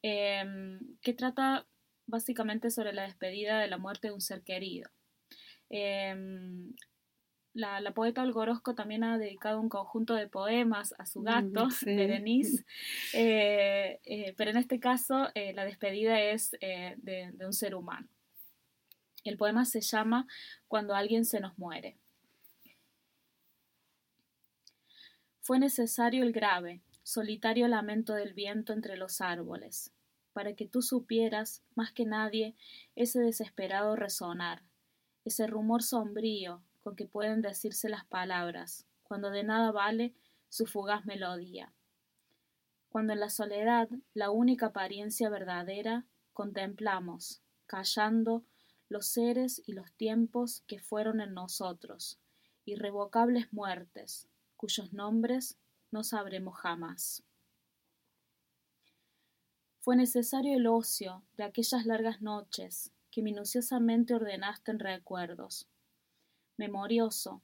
que 0.00 1.14
trata 1.14 1.66
básicamente 2.06 2.70
sobre 2.70 2.94
la 2.94 3.02
despedida 3.02 3.60
de 3.60 3.68
la 3.68 3.76
muerte 3.76 4.08
de 4.08 4.14
un 4.14 4.22
ser 4.22 4.42
querido. 4.42 4.88
La, 7.56 7.90
poeta 7.94 8.22
Olgorosco 8.22 8.74
también 8.74 9.02
ha 9.02 9.16
dedicado 9.16 9.58
un 9.62 9.70
conjunto 9.70 10.14
de 10.14 10.28
poemas 10.28 10.94
a 10.98 11.06
su 11.06 11.22
gato, 11.22 11.68
Berenice, 11.86 12.66
eh, 13.14 13.98
eh, 14.04 14.34
pero 14.36 14.50
en 14.50 14.58
este 14.58 14.78
caso 14.78 15.28
eh, 15.34 15.54
la 15.54 15.64
despedida 15.64 16.20
es 16.20 16.50
de, 16.50 17.32
un 17.40 17.54
ser 17.54 17.74
humano. 17.74 18.08
El 19.24 19.38
poema 19.38 19.64
se 19.64 19.80
llama 19.80 20.26
Cuando 20.68 20.94
alguien 20.94 21.24
se 21.24 21.40
nos 21.40 21.56
muere. 21.56 21.96
Fue 25.40 25.58
necesario 25.58 26.24
el 26.24 26.32
grave, 26.32 26.82
solitario 27.04 27.68
lamento 27.68 28.12
del 28.12 28.34
viento 28.34 28.74
entre 28.74 28.98
los 28.98 29.22
árboles, 29.22 29.94
para 30.34 30.52
que 30.52 30.68
tú 30.68 30.82
supieras, 30.82 31.62
más 31.74 31.90
que 31.90 32.04
nadie, 32.04 32.54
ese 32.96 33.20
desesperado 33.20 33.96
resonar, 33.96 34.60
ese 35.24 35.46
rumor 35.46 35.82
sombrío 35.82 36.62
con 36.86 36.94
que 36.94 37.08
pueden 37.08 37.42
decirse 37.42 37.88
las 37.88 38.04
palabras, 38.04 38.86
cuando 39.02 39.30
de 39.30 39.42
nada 39.42 39.72
vale 39.72 40.14
su 40.48 40.66
fugaz 40.66 41.04
melodía. 41.04 41.74
Cuando 42.88 43.12
en 43.12 43.18
la 43.18 43.28
soledad, 43.28 43.88
la 44.14 44.30
única 44.30 44.66
apariencia 44.66 45.28
verdadera, 45.28 46.06
contemplamos, 46.32 47.42
callando, 47.66 48.44
los 48.88 49.08
seres 49.08 49.60
y 49.66 49.72
los 49.72 49.92
tiempos 49.94 50.62
que 50.68 50.78
fueron 50.78 51.20
en 51.20 51.34
nosotros, 51.34 52.20
irrevocables 52.64 53.52
muertes, 53.52 54.28
cuyos 54.56 54.92
nombres 54.92 55.58
no 55.90 56.04
sabremos 56.04 56.56
jamás. 56.56 57.24
Fue 59.80 59.96
necesario 59.96 60.56
el 60.56 60.68
ocio 60.68 61.24
de 61.36 61.42
aquellas 61.42 61.84
largas 61.84 62.22
noches 62.22 62.92
que 63.10 63.22
minuciosamente 63.22 64.14
ordenaste 64.14 64.70
en 64.70 64.78
recuerdos, 64.78 65.68
memorioso, 66.56 67.42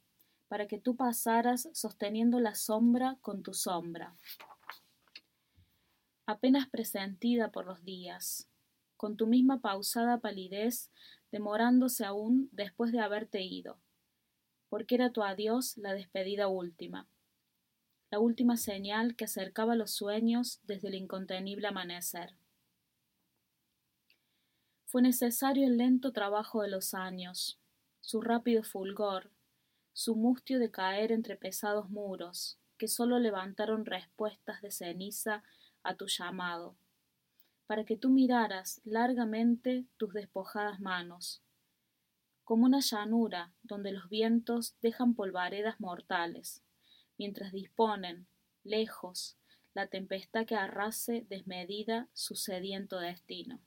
para 0.48 0.66
que 0.66 0.78
tú 0.78 0.96
pasaras 0.96 1.68
sosteniendo 1.72 2.40
la 2.40 2.54
sombra 2.54 3.16
con 3.20 3.42
tu 3.42 3.54
sombra. 3.54 4.14
Apenas 6.26 6.68
presentida 6.68 7.50
por 7.50 7.66
los 7.66 7.84
días, 7.84 8.48
con 8.96 9.16
tu 9.16 9.26
misma 9.26 9.60
pausada 9.60 10.18
palidez, 10.20 10.90
demorándose 11.30 12.04
aún 12.04 12.48
después 12.52 12.92
de 12.92 13.00
haberte 13.00 13.42
ido, 13.42 13.78
porque 14.68 14.94
era 14.94 15.10
tu 15.10 15.22
adiós 15.22 15.76
la 15.78 15.94
despedida 15.94 16.48
última, 16.48 17.08
la 18.10 18.18
última 18.18 18.58
señal 18.58 19.16
que 19.16 19.24
acercaba 19.24 19.74
los 19.74 19.92
sueños 19.92 20.60
desde 20.64 20.88
el 20.88 20.94
incontenible 20.96 21.66
amanecer. 21.66 22.36
Fue 24.84 25.00
necesario 25.00 25.66
el 25.66 25.78
lento 25.78 26.12
trabajo 26.12 26.60
de 26.60 26.68
los 26.68 26.92
años, 26.92 27.58
su 28.02 28.20
rápido 28.20 28.64
fulgor, 28.64 29.30
su 29.94 30.16
mustio 30.16 30.58
de 30.58 30.70
caer 30.70 31.12
entre 31.12 31.36
pesados 31.36 31.88
muros, 31.88 32.58
que 32.76 32.88
sólo 32.88 33.18
levantaron 33.18 33.86
respuestas 33.86 34.60
de 34.60 34.70
ceniza 34.70 35.44
a 35.82 35.94
tu 35.94 36.08
llamado, 36.08 36.76
para 37.66 37.84
que 37.84 37.96
tú 37.96 38.10
miraras 38.10 38.80
largamente 38.84 39.86
tus 39.96 40.12
despojadas 40.12 40.80
manos, 40.80 41.42
como 42.44 42.66
una 42.66 42.80
llanura 42.80 43.54
donde 43.62 43.92
los 43.92 44.08
vientos 44.08 44.76
dejan 44.82 45.14
polvaredas 45.14 45.80
mortales, 45.80 46.62
mientras 47.18 47.52
disponen, 47.52 48.26
lejos, 48.64 49.38
la 49.74 49.86
tempestad 49.86 50.44
que 50.44 50.56
arrase 50.56 51.24
desmedida 51.28 52.08
su 52.12 52.34
sediento 52.34 52.98
destino. 52.98 53.60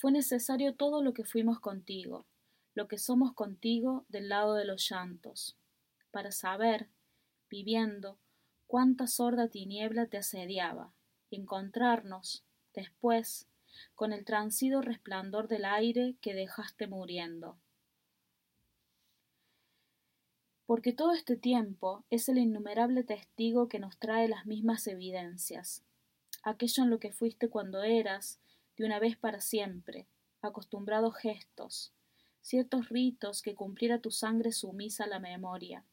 Fue 0.00 0.12
necesario 0.12 0.76
todo 0.76 1.02
lo 1.02 1.12
que 1.12 1.24
fuimos 1.24 1.58
contigo, 1.58 2.24
lo 2.72 2.86
que 2.86 2.98
somos 2.98 3.32
contigo 3.32 4.04
del 4.08 4.28
lado 4.28 4.54
de 4.54 4.64
los 4.64 4.88
llantos, 4.88 5.56
para 6.12 6.30
saber, 6.30 6.88
viviendo, 7.50 8.16
cuánta 8.68 9.08
sorda 9.08 9.48
tiniebla 9.48 10.06
te 10.06 10.16
asediaba, 10.16 10.92
y 11.30 11.40
encontrarnos, 11.40 12.44
después, 12.74 13.48
con 13.96 14.12
el 14.12 14.24
transido 14.24 14.82
resplandor 14.82 15.48
del 15.48 15.64
aire 15.64 16.14
que 16.20 16.32
dejaste 16.32 16.86
muriendo. 16.86 17.58
Porque 20.64 20.92
todo 20.92 21.12
este 21.12 21.34
tiempo 21.36 22.04
es 22.08 22.28
el 22.28 22.38
innumerable 22.38 23.02
testigo 23.02 23.68
que 23.68 23.80
nos 23.80 23.98
trae 23.98 24.28
las 24.28 24.46
mismas 24.46 24.86
evidencias, 24.86 25.82
aquello 26.44 26.84
en 26.84 26.90
lo 26.90 27.00
que 27.00 27.10
fuiste 27.10 27.48
cuando 27.48 27.82
eras, 27.82 28.38
de 28.78 28.86
una 28.86 29.00
vez 29.00 29.16
para 29.16 29.40
siempre, 29.40 30.06
acostumbrados 30.40 31.16
gestos, 31.16 31.92
ciertos 32.40 32.88
ritos 32.88 33.42
que 33.42 33.54
cumpliera 33.54 34.00
tu 34.00 34.10
sangre 34.10 34.52
sumisa 34.52 35.04
a 35.04 35.08
la 35.08 35.18
memoria. 35.18 35.84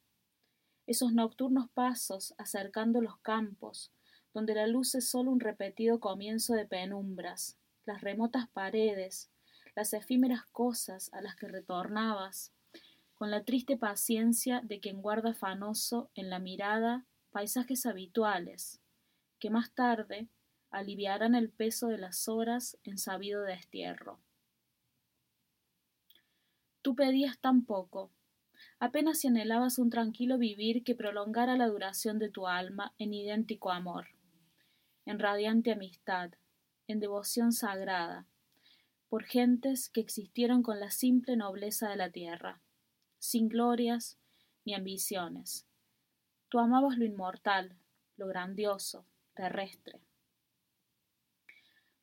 Esos 0.88 1.12
nocturnos 1.12 1.70
pasos 1.72 2.36
acercando 2.38 3.02
los 3.02 3.18
campos, 3.18 3.92
donde 4.34 4.54
la 4.54 4.68
luz 4.68 4.94
es 4.96 5.10
solo 5.10 5.32
un 5.32 5.40
repetido 5.40 6.00
comienzo 6.00 6.54
de 6.54 6.66
penumbras, 6.66 7.58
las 7.86 8.02
remotas 8.02 8.48
paredes, 8.50 9.32
las 9.76 9.94
efímeras 9.94 10.46
cosas 10.52 11.12
a 11.12 11.22
las 11.22 11.36
que 11.36 11.48
retornabas, 11.48 12.54
con 13.16 13.32
la 13.32 13.44
triste 13.44 13.78
paciencia 13.78 14.62
de 14.62 14.80
quien 14.80 15.02
guarda 15.02 15.32
afanoso 15.32 16.10
en 16.16 16.30
la 16.30 16.40
mirada 16.40 17.06
paisajes 17.32 17.86
habituales, 17.86 18.80
que 19.40 19.50
más 19.50 19.74
tarde, 19.74 20.30
aliviarán 20.76 21.36
el 21.36 21.50
peso 21.50 21.88
de 21.88 21.98
las 21.98 22.28
horas 22.28 22.78
en 22.84 22.98
sabido 22.98 23.44
destierro. 23.44 24.20
Tú 26.82 26.96
pedías 26.96 27.40
tan 27.40 27.64
poco, 27.64 28.12
apenas 28.78 29.20
si 29.20 29.30
anhelabas 29.30 29.80
un 29.80 29.90
tranquilo 29.90 30.38
vivir 30.38 30.84
que 30.84 30.94
prolongara 30.94 31.56
la 31.56 31.68
duración 31.68 32.20
de 32.20 32.30
tu 32.30 32.48
alma 32.48 32.94
en 32.98 33.14
idéntico 33.14 33.72
amor, 33.72 34.08
en 35.06 35.18
radiante 35.18 35.72
amistad, 35.72 36.32
en 36.88 37.00
devoción 37.00 37.54
sagrada, 37.54 38.28
por 39.08 39.24
gentes 39.24 39.88
que 39.88 40.02
existieron 40.02 40.62
con 40.62 40.82
la 40.82 40.92
simple 40.92 41.38
nobleza 41.38 41.90
de 41.90 41.96
la 41.96 42.10
tierra, 42.10 42.62
sin 43.18 43.48
glorias 43.48 44.20
ni 44.66 44.74
ambiciones. 44.74 45.66
Tú 46.50 46.60
amabas 46.60 46.98
lo 46.98 47.06
inmortal, 47.06 47.78
lo 48.18 48.28
grandioso, 48.28 49.06
terrestre 49.36 50.05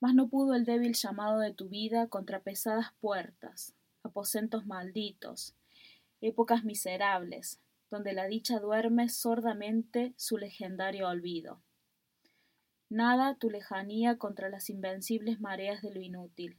mas 0.03 0.17
no 0.17 0.27
pudo 0.29 0.55
el 0.55 0.65
débil 0.65 0.95
llamado 0.95 1.39
de 1.39 1.55
tu 1.55 1.69
vida 1.69 2.09
contra 2.09 2.41
pesadas 2.41 2.93
puertas, 3.01 3.73
aposentos 4.03 4.67
malditos, 4.67 5.55
épocas 6.21 6.65
miserables, 6.65 7.61
donde 7.89 8.13
la 8.13 8.27
dicha 8.27 8.59
duerme 8.59 9.09
sordamente 9.09 10.13
su 10.17 10.39
legendario 10.39 11.07
olvido. 11.09 11.63
Nada 12.89 13.37
tu 13.37 13.49
lejanía 13.49 14.19
contra 14.19 14.49
las 14.49 14.71
invencibles 14.71 15.41
mareas 15.41 15.83
de 15.83 15.95
lo 15.95 16.01
inútil, 16.01 16.57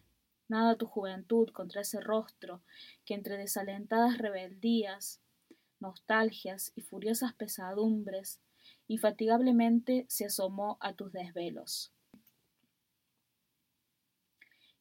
nada 0.47 0.77
tu 0.77 0.85
juventud 0.85 1.49
contra 1.49 1.81
ese 1.81 1.99
rostro 1.99 2.61
que 3.03 3.13
entre 3.13 3.35
desalentadas 3.35 4.19
rebeldías, 4.19 5.19
nostalgias 5.81 6.71
y 6.75 6.81
furiosas 6.81 7.33
pesadumbres, 7.33 8.39
infatigablemente 8.87 10.05
se 10.07 10.27
asomó 10.27 10.77
a 10.79 10.93
tus 10.93 11.11
desvelos 11.11 11.91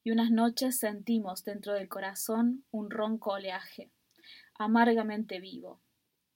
y 0.05 0.11
unas 0.11 0.31
noches 0.31 0.79
sentimos 0.79 1.45
dentro 1.45 1.75
del 1.75 1.89
corazón 1.89 2.65
un 2.71 2.91
ronco 2.91 3.33
oleaje, 3.33 3.93
amargamente 4.59 5.39
vivo, 5.39 5.81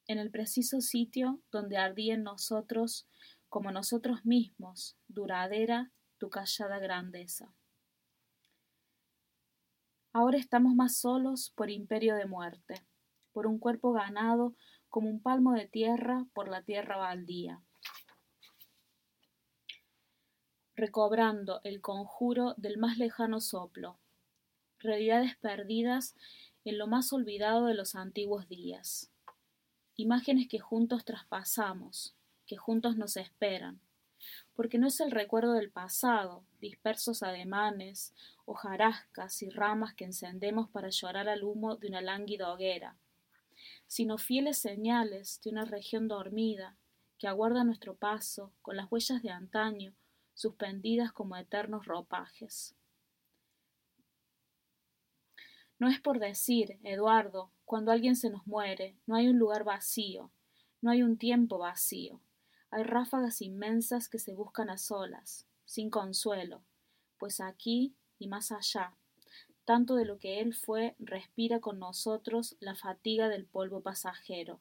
en 0.07 0.19
el 0.19 0.31
preciso 0.31 0.81
sitio 0.81 1.41
donde 1.51 1.77
ardía 1.77 2.15
en 2.15 2.23
nosotros, 2.23 3.09
como 3.49 3.73
nosotros 3.73 4.25
mismos, 4.25 4.97
duradera 5.09 5.91
tu 6.19 6.31
callada 6.31 6.79
grandeza. 6.79 7.53
Ahora 10.13 10.39
estamos 10.39 10.75
más 10.75 10.97
solos 10.97 11.53
por 11.57 11.71
imperio 11.71 12.15
de 12.15 12.27
muerte, 12.27 12.87
por 13.33 13.47
un 13.47 13.59
cuerpo 13.59 13.93
ganado 13.93 14.55
como 14.89 15.11
un 15.11 15.21
palmo 15.21 15.53
de 15.53 15.67
tierra 15.67 16.27
por 16.33 16.49
la 16.49 16.63
tierra 16.63 16.97
baldía 16.97 17.66
recobrando 20.77 21.63
el 21.65 21.81
conjuro 21.81 22.55
del 22.59 22.77
más 22.77 22.99
lejano 22.99 23.41
soplo, 23.41 23.97
realidades 24.79 25.35
perdidas 25.37 26.15
en 26.67 26.77
lo 26.77 26.87
más 26.87 27.15
olvidado 27.15 27.65
de 27.65 27.75
los 27.75 27.95
antiguos 27.95 28.47
días. 28.49 29.11
imágenes 29.99 30.47
que 30.47 30.59
juntos 30.59 31.07
traspasamos, 31.07 32.15
que 32.47 32.59
juntos 32.59 32.99
nos 32.99 33.17
esperan, 33.17 33.81
porque 34.55 34.77
no 34.77 34.89
es 34.89 35.01
el 35.01 35.11
recuerdo 35.11 35.55
del 35.55 35.71
pasado, 35.71 36.45
dispersos 36.61 37.23
ademanes, 37.23 38.13
hojarascas 38.45 39.41
y 39.41 39.49
ramas 39.49 39.95
que 39.95 40.05
encendemos 40.05 40.69
para 40.69 40.91
llorar 40.91 41.31
al 41.31 41.45
humo 41.45 41.77
de 41.77 41.89
una 41.89 42.03
lánguida 42.03 42.53
hoguera, 42.53 42.99
sino 43.87 44.19
fieles 44.19 44.59
señales 44.59 45.41
de 45.43 45.49
una 45.49 45.65
región 45.65 46.09
dormida 46.09 46.77
que 47.19 47.29
aguarda 47.29 47.65
nuestro 47.65 47.95
paso 47.95 48.53
con 48.61 48.77
las 48.77 48.93
huellas 48.93 49.23
de 49.23 49.31
antaño 49.31 49.95
suspendidas 50.37 51.13
como 51.13 51.37
eternos 51.37 51.87
ropajes. 51.87 52.77
No 55.79 55.89
es 55.89 55.99
por 55.99 56.19
decir, 56.19 56.79
Eduardo, 56.85 57.51
cuando 57.65 57.91
alguien 57.91 58.17
se 58.17 58.31
nos 58.31 58.47
muere, 58.47 58.97
no 59.07 59.17
hay 59.17 59.29
un 59.29 59.39
lugar 59.39 59.65
vacío, 59.65 60.31
no 60.83 60.91
hay 60.91 61.03
un 61.03 61.17
tiempo 61.17 61.59
vacío. 61.59 62.21
Hay 62.71 62.83
ráfagas 62.83 63.41
inmensas 63.41 64.09
que 64.09 64.19
se 64.19 64.35
buscan 64.35 64.69
a 64.69 64.77
solas, 64.77 65.47
sin 65.65 65.89
consuelo, 65.89 66.63
pues 67.19 67.41
aquí 67.41 67.97
y 68.19 68.29
más 68.29 68.53
allá, 68.53 68.95
tanto 69.65 69.97
de 69.97 70.05
lo 70.05 70.19
que 70.19 70.41
él 70.41 70.55
fue 70.55 70.97
respira 70.99 71.61
con 71.61 71.79
nosotros 71.79 72.57
la 72.61 72.75
fatiga 72.75 73.29
del 73.29 73.47
polvo 73.47 73.81
pasajero. 73.81 74.61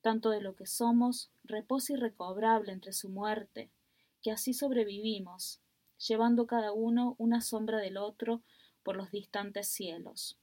Tanto 0.00 0.30
de 0.30 0.40
lo 0.40 0.56
que 0.56 0.66
somos 0.66 1.30
reposa 1.44 1.92
irrecobrable 1.92 2.72
entre 2.72 2.92
su 2.92 3.08
muerte, 3.08 3.70
que 4.22 4.30
así 4.30 4.54
sobrevivimos, 4.54 5.60
llevando 5.98 6.46
cada 6.46 6.72
uno 6.72 7.16
una 7.18 7.40
sombra 7.40 7.78
del 7.78 7.96
otro 7.96 8.42
por 8.82 8.96
los 8.96 9.10
distantes 9.10 9.68
cielos. 9.68 10.38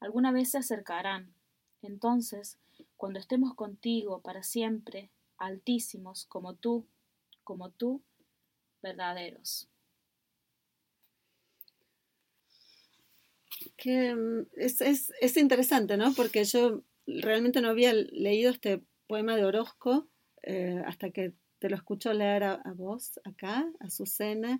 Alguna 0.00 0.32
vez 0.32 0.50
se 0.50 0.58
acercarán, 0.58 1.34
entonces, 1.82 2.58
cuando 2.96 3.18
estemos 3.18 3.54
contigo 3.54 4.20
para 4.22 4.42
siempre, 4.42 5.10
altísimos 5.36 6.26
como 6.26 6.54
tú, 6.54 6.86
como 7.44 7.70
tú, 7.70 8.02
verdaderos. 8.82 9.68
Que 13.76 14.14
mm, 14.14 14.46
es, 14.56 14.80
es, 14.80 15.12
es, 15.20 15.36
interesante, 15.36 15.96
¿no? 15.96 16.12
Porque 16.14 16.44
yo 16.44 16.82
realmente 17.06 17.60
no 17.60 17.68
había 17.68 17.92
leído 17.92 18.50
este 18.50 18.82
poema 19.08 19.36
de 19.36 19.44
Orozco 19.44 20.08
eh, 20.42 20.82
hasta 20.86 21.10
que 21.10 21.32
te 21.62 21.70
lo 21.70 21.76
escucho 21.76 22.12
leer 22.12 22.42
a, 22.42 22.60
vos 22.74 23.20
acá, 23.22 23.64
a 23.78 23.88
Susana, 23.88 24.58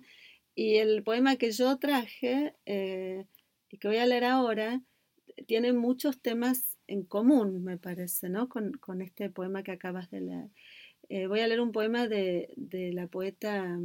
y 0.55 0.75
el 0.75 1.03
poema 1.03 1.35
que 1.35 1.51
yo 1.51 1.77
traje 1.77 2.55
eh, 2.65 3.25
y 3.69 3.77
que 3.77 3.89
voy 3.89 3.97
a 3.97 4.05
leer 4.05 4.23
ahora 4.23 4.81
tiene 5.45 5.73
muchos 5.73 6.21
temas 6.21 6.77
en 6.87 7.03
común, 7.03 7.61
me 7.61 7.77
parece, 7.77 8.29
¿no? 8.29 8.47
Con, 8.47 8.71
con 8.71 9.01
este 9.01 9.29
poema 9.29 9.63
que 9.63 9.73
acabas 9.73 10.09
de 10.11 10.21
leer. 10.21 10.49
Eh, 11.09 11.27
voy 11.27 11.41
a 11.41 11.47
leer 11.47 11.59
un 11.59 11.73
poema 11.73 12.07
de, 12.07 12.53
de 12.55 12.93
la 12.93 13.07
poeta 13.07 13.77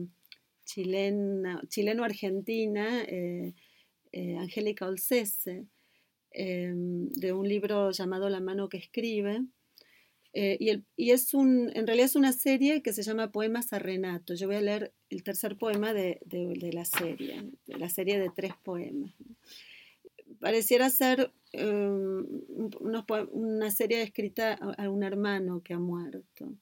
chilena, 0.65 1.61
chileno-argentina, 1.67 3.03
eh, 3.03 3.53
Angélica 4.39 4.87
Olcese, 4.87 5.67
de 6.31 7.33
un 7.33 7.49
libro 7.49 7.91
llamado 7.91 8.29
La 8.29 8.39
mano 8.39 8.69
que 8.69 8.77
escribe, 8.77 9.41
eh, 10.35 10.57
y, 10.61 10.69
el, 10.69 10.85
y, 10.97 11.11
es 11.13 11.33
un, 11.33 11.71
en 11.75 11.87
realidad 11.87 12.07
es 12.07 12.17
una 12.17 12.33
serie 12.33 12.83
que 12.83 12.93
se 12.93 13.03
llama 13.03 13.33
Poemas 13.33 13.73
a 13.73 13.79
Renato. 13.79 14.35
Yo 14.35 14.47
voy 14.47 14.57
a 14.57 14.61
leer 14.61 14.93
el 15.09 15.23
tercer 15.23 15.57
poema 15.57 15.95
de, 15.95 16.21
de, 16.25 16.55
de 16.55 16.73
la 16.73 16.85
serie, 16.85 17.51
de 17.67 17.79
la 17.79 17.89
serie 17.89 18.19
de 18.19 18.31
tres 18.35 18.53
poemas. 18.63 19.15
Pareciera 20.41 20.91
ser 20.91 21.33
um, 21.55 22.25
unos, 22.81 23.05
una 23.33 23.71
serie 23.71 24.03
escrita 24.03 24.53
a, 24.55 24.91
un 24.91 25.03
hermano 25.03 25.63
que 25.63 25.75
ha 25.75 25.79
muerto. 25.79 26.55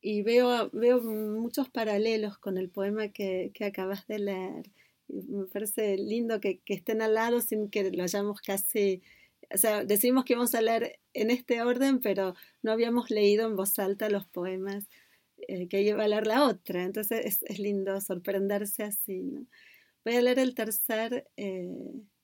Y 0.00 0.22
veo, 0.22 0.68
veo 0.72 1.00
muchos 1.00 1.70
paralelos 1.70 2.36
con 2.38 2.58
el 2.58 2.68
poema 2.68 3.08
que, 3.08 3.52
que 3.54 3.64
acabas 3.64 4.06
de 4.08 4.18
leer. 4.18 4.70
Me 5.06 5.46
parece 5.46 5.96
lindo 5.96 6.40
que, 6.40 6.58
que 6.58 6.74
estén 6.74 7.00
al 7.00 7.14
lado 7.14 7.40
sin 7.40 7.70
que 7.70 7.92
lo 7.92 8.02
hayamos 8.02 8.40
casi 8.40 9.02
decimos 9.86 10.24
que 10.24 10.34
íbamos 10.34 10.54
a 10.54 10.62
leer 10.62 11.00
en 11.14 11.30
este 11.30 11.62
orden, 11.62 12.00
pero 12.00 12.34
no 12.62 12.72
habíamos 12.72 13.10
leído 13.10 13.46
en 13.46 13.56
voz 13.56 13.78
alta 13.78 14.08
los 14.08 14.26
poemas 14.26 14.88
eh, 15.48 15.68
que 15.68 15.82
iba 15.82 16.04
a 16.04 16.08
leer 16.08 16.26
la 16.26 16.46
otra. 16.46 16.84
Entonces 16.84 17.40
es, 17.42 17.58
lindo 17.58 18.00
sorprenderse 18.00 18.84
así. 18.84 19.48
Voy 20.04 20.14
a 20.14 20.22
leer 20.22 20.38
el 20.38 20.54
tercer, 20.54 21.28
eh, 21.36 21.68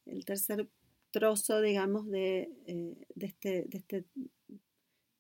el 0.07 0.25
tercer 0.25 0.69
trozo, 1.11 1.61
digamos, 1.61 2.07
eh, 2.12 2.49
de, 3.14 3.27
este, 3.27 3.64
de 3.69 3.79
este 3.79 4.05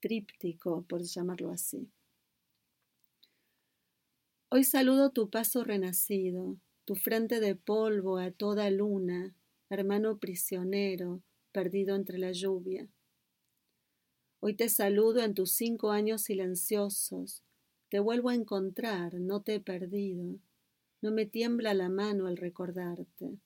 tríptico, 0.00 0.82
por 0.88 1.02
llamarlo 1.02 1.50
así. 1.50 1.88
Hoy 4.50 4.64
saludo 4.64 5.10
tu 5.10 5.28
paso 5.28 5.62
renacido, 5.62 6.56
tu 6.86 6.94
frente 6.94 7.38
de 7.40 7.54
polvo 7.54 8.16
a 8.16 8.30
toda 8.30 8.70
luna, 8.70 9.34
hermano 9.68 10.18
prisionero, 10.18 11.22
perdido 11.52 11.96
entre 11.96 12.18
la 12.18 12.32
lluvia. 12.32 12.88
Hoy 14.40 14.54
te 14.54 14.68
saludo 14.68 15.22
en 15.22 15.34
tus 15.34 15.52
cinco 15.52 15.90
años 15.90 16.22
silenciosos. 16.22 17.42
Te 17.88 17.98
vuelvo 17.98 18.28
a 18.28 18.34
encontrar, 18.34 19.14
no 19.14 19.42
te 19.42 19.56
he 19.56 19.60
perdido. 19.60 20.38
No 21.00 21.10
me 21.10 21.26
tiembla 21.26 21.74
la 21.74 21.88
mano 21.88 22.26
al 22.26 22.36
recordarte. 22.36 23.38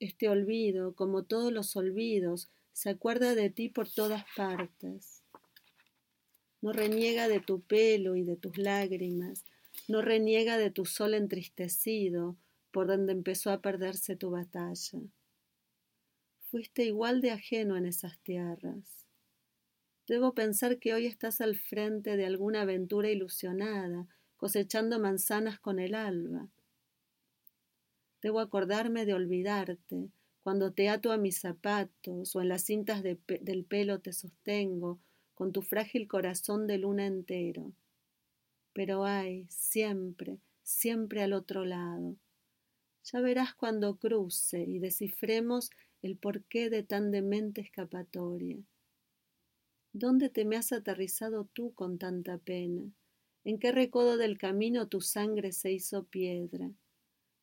Este 0.00 0.28
olvido, 0.28 0.94
como 0.94 1.24
todos 1.24 1.52
los 1.52 1.76
olvidos, 1.76 2.48
se 2.72 2.90
acuerda 2.90 3.34
de 3.34 3.50
ti 3.50 3.68
por 3.68 3.88
todas 3.88 4.24
partes. 4.36 5.22
No 6.60 6.72
reniega 6.72 7.28
de 7.28 7.40
tu 7.40 7.60
pelo 7.60 8.16
y 8.16 8.22
de 8.22 8.36
tus 8.36 8.58
lágrimas, 8.58 9.44
no 9.86 10.02
reniega 10.02 10.56
de 10.56 10.70
tu 10.70 10.84
sol 10.84 11.14
entristecido, 11.14 12.36
por 12.72 12.86
donde 12.86 13.12
empezó 13.12 13.50
a 13.50 13.60
perderse 13.60 14.16
tu 14.16 14.30
batalla 14.30 15.00
fuiste 16.54 16.84
igual 16.84 17.20
de 17.20 17.32
ajeno 17.32 17.76
en 17.76 17.84
esas 17.84 18.16
tierras. 18.20 19.08
Debo 20.06 20.34
pensar 20.34 20.78
que 20.78 20.94
hoy 20.94 21.06
estás 21.06 21.40
al 21.40 21.56
frente 21.56 22.16
de 22.16 22.26
alguna 22.26 22.62
aventura 22.62 23.10
ilusionada, 23.10 24.06
cosechando 24.36 25.00
manzanas 25.00 25.58
con 25.58 25.80
el 25.80 25.96
alba. 25.96 26.46
Debo 28.22 28.38
acordarme 28.38 29.04
de 29.04 29.14
olvidarte, 29.14 30.12
cuando 30.44 30.72
te 30.72 30.88
ato 30.88 31.10
a 31.10 31.18
mis 31.18 31.40
zapatos 31.40 32.36
o 32.36 32.40
en 32.40 32.50
las 32.50 32.62
cintas 32.62 33.02
del 33.02 33.64
pelo 33.68 33.98
te 33.98 34.12
sostengo, 34.12 35.00
con 35.34 35.50
tu 35.50 35.60
frágil 35.60 36.06
corazón 36.06 36.68
de 36.68 36.78
luna 36.78 37.04
entero. 37.04 37.72
Pero 38.72 39.04
hay, 39.04 39.48
siempre, 39.48 40.38
siempre 40.62 41.20
al 41.24 41.32
otro 41.32 41.64
lado. 41.64 42.14
Ya 43.02 43.20
verás 43.20 43.56
cuando 43.56 43.96
cruce 43.96 44.62
y 44.62 44.78
descifremos 44.78 45.70
el 46.04 46.18
porqué 46.18 46.68
de 46.68 46.82
tan 46.82 47.10
demente 47.10 47.62
escapatoria. 47.62 48.58
¿Dónde 49.94 50.28
te 50.28 50.44
me 50.44 50.56
has 50.56 50.70
aterrizado 50.70 51.48
tú 51.54 51.72
con 51.72 51.96
tanta 51.96 52.36
pena? 52.36 52.92
¿En 53.42 53.58
qué 53.58 53.72
recodo 53.72 54.18
del 54.18 54.36
camino 54.36 54.86
tu 54.86 55.00
sangre 55.00 55.52
se 55.52 55.72
hizo 55.72 56.04
piedra? 56.04 56.70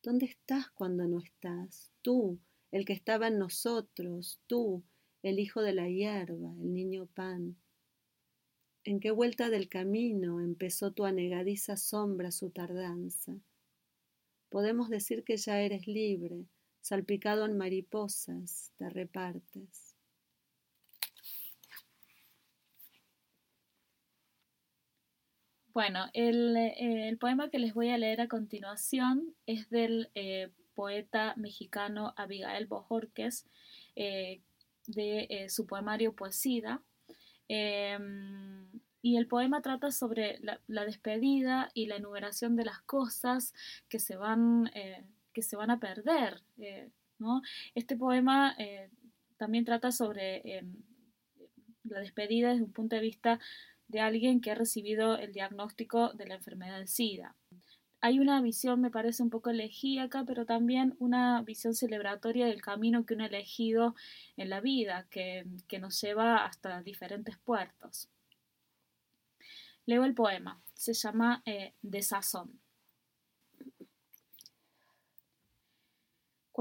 ¿Dónde 0.00 0.26
estás 0.26 0.70
cuando 0.70 1.08
no 1.08 1.18
estás? 1.18 1.90
Tú, 2.02 2.38
el 2.70 2.84
que 2.84 2.92
estaba 2.92 3.26
en 3.26 3.40
nosotros, 3.40 4.40
tú, 4.46 4.84
el 5.24 5.40
hijo 5.40 5.60
de 5.60 5.72
la 5.72 5.88
hierba, 5.88 6.54
el 6.60 6.72
niño 6.72 7.06
pan. 7.06 7.56
¿En 8.84 9.00
qué 9.00 9.10
vuelta 9.10 9.50
del 9.50 9.68
camino 9.68 10.40
empezó 10.40 10.92
tu 10.92 11.04
anegadiza 11.04 11.76
sombra 11.76 12.30
su 12.30 12.50
tardanza? 12.50 13.36
Podemos 14.50 14.88
decir 14.88 15.24
que 15.24 15.36
ya 15.36 15.60
eres 15.60 15.88
libre, 15.88 16.46
salpicado 16.82 17.46
en 17.46 17.56
mariposas, 17.56 18.72
te 18.76 18.90
repartes. 18.90 19.96
Bueno, 25.72 26.10
el, 26.12 26.54
eh, 26.56 27.16
poema 27.18 27.48
que 27.48 27.58
les 27.58 27.72
voy 27.72 27.88
a 27.88 27.96
leer 27.96 28.20
a 28.20 28.28
continuación 28.28 29.34
es 29.46 29.70
del 29.70 30.10
eh, 30.14 30.50
poeta 30.74 31.32
mexicano 31.36 32.12
Abigail 32.16 32.66
Bojorques, 32.66 33.46
eh, 33.96 34.42
de 34.86 35.46
su 35.48 35.66
poemario 35.66 36.14
Poesía. 36.14 36.82
Em, 37.48 38.68
y 39.00 39.16
el 39.16 39.26
poema 39.28 39.62
trata 39.62 39.92
sobre 39.92 40.38
la, 40.40 40.84
despedida 40.84 41.70
y 41.74 41.86
la 41.86 41.96
enumeración 41.96 42.56
de 42.56 42.64
las 42.64 42.82
cosas 42.82 43.54
que 43.88 43.98
se 43.98 44.16
van 44.16 44.70
que 45.32 45.42
se 45.42 45.56
van 45.56 45.70
a 45.70 45.80
perder. 45.80 46.42
Eh, 46.58 46.90
¿no? 47.18 47.42
Este 47.74 47.96
poema 47.96 48.54
eh, 48.58 48.90
también 49.36 49.64
trata 49.64 49.92
sobre 49.92 50.58
em, 50.58 50.74
la 51.84 52.00
despedida 52.00 52.50
desde 52.50 52.64
un 52.64 52.72
punto 52.72 52.96
de 52.96 53.02
vista 53.02 53.40
de 53.88 54.00
alguien 54.00 54.40
que 54.40 54.50
ha 54.50 54.54
recibido 54.54 55.16
el 55.16 55.32
diagnóstico 55.32 56.12
de 56.14 56.26
la 56.26 56.34
enfermedad 56.34 56.78
del 56.78 56.88
SIDA. 56.88 57.36
hay 58.00 58.18
una 58.18 58.40
visión, 58.40 58.80
me 58.80 58.90
parece, 58.90 59.22
un 59.22 59.30
poco 59.30 59.50
elegíaca, 59.50 60.24
pero 60.26 60.44
también 60.44 60.96
una 60.98 61.42
visión 61.42 61.74
celebratoria 61.74 62.46
del 62.46 62.60
camino 62.60 63.06
que 63.06 63.14
uno 63.14 63.24
ha 63.24 63.28
elegido 63.28 63.94
en 64.36 64.48
la 64.50 64.60
vida, 64.60 65.06
que, 65.10 65.46
nos 65.80 66.00
lleva 66.00 66.44
hasta 66.44 66.82
diferentes 66.82 67.38
puertos. 67.38 68.08
Leo 69.86 70.04
el 70.04 70.14
poema, 70.14 70.60
se 70.74 70.94
llama 70.94 71.42
eh, 71.46 71.74
Desazón. 71.82 72.60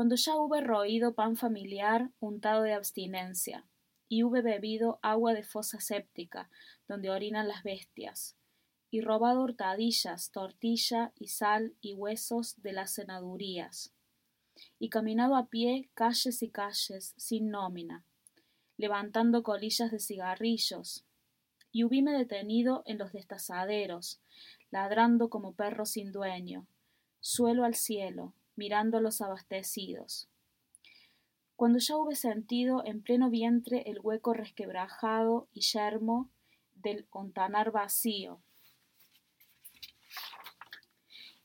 Cuando 0.02 0.16
ya 0.16 0.36
hube 0.36 0.62
roído 0.62 1.14
pan 1.14 1.36
familiar 1.36 2.10
untado 2.20 2.64
de 2.64 2.74
abstinencia, 2.74 3.68
y 4.10 4.24
hube 4.24 4.42
bebido 4.42 4.98
agua 5.04 5.36
de 5.36 5.44
fosa 5.44 5.80
séptica, 5.80 6.50
donde 6.88 7.12
orinan 7.12 7.48
las 7.48 7.62
bestias, 7.62 8.36
y 8.90 9.02
robado 9.02 9.44
hurtadillas, 9.44 10.32
tortilla 10.32 11.14
y 11.20 11.28
sal 11.28 11.76
y 11.82 11.94
huesos 11.94 12.60
de 12.64 12.74
las 12.74 12.96
cenadurías, 12.96 13.94
y 14.80 14.90
caminado 14.90 15.36
a 15.36 15.50
pie 15.50 15.92
calles 15.94 16.42
y 16.42 16.50
calles 16.50 17.14
sin 17.16 17.52
nómina, 17.52 18.04
levantando 18.78 19.44
colillas 19.44 19.92
de 19.92 20.00
cigarrillos, 20.00 21.06
y 21.72 21.84
hubíme 21.84 22.12
detenido 22.14 22.82
en 22.88 22.98
los 22.98 23.12
destazaderos, 23.12 24.20
ladrando 24.72 25.30
como 25.30 25.54
perro 25.54 25.86
sin 25.86 26.12
dueño, 26.12 26.66
suelo 27.20 27.66
al 27.66 27.76
cielo, 27.76 28.34
mirando 28.56 29.00
los 29.00 29.22
abastecidos. 29.22 30.30
Cuando 31.56 31.80
ya 31.80 31.96
hube 31.98 32.16
sentido 32.16 32.84
en 32.86 33.02
pleno 33.02 33.30
vientre 33.30 33.84
el 33.86 34.00
hueco 34.00 34.34
resquebrajado 34.34 35.48
y 35.54 35.62
yermo 35.62 36.30
del 36.74 37.06
ontanar 37.12 37.72
vacío, 37.72 38.42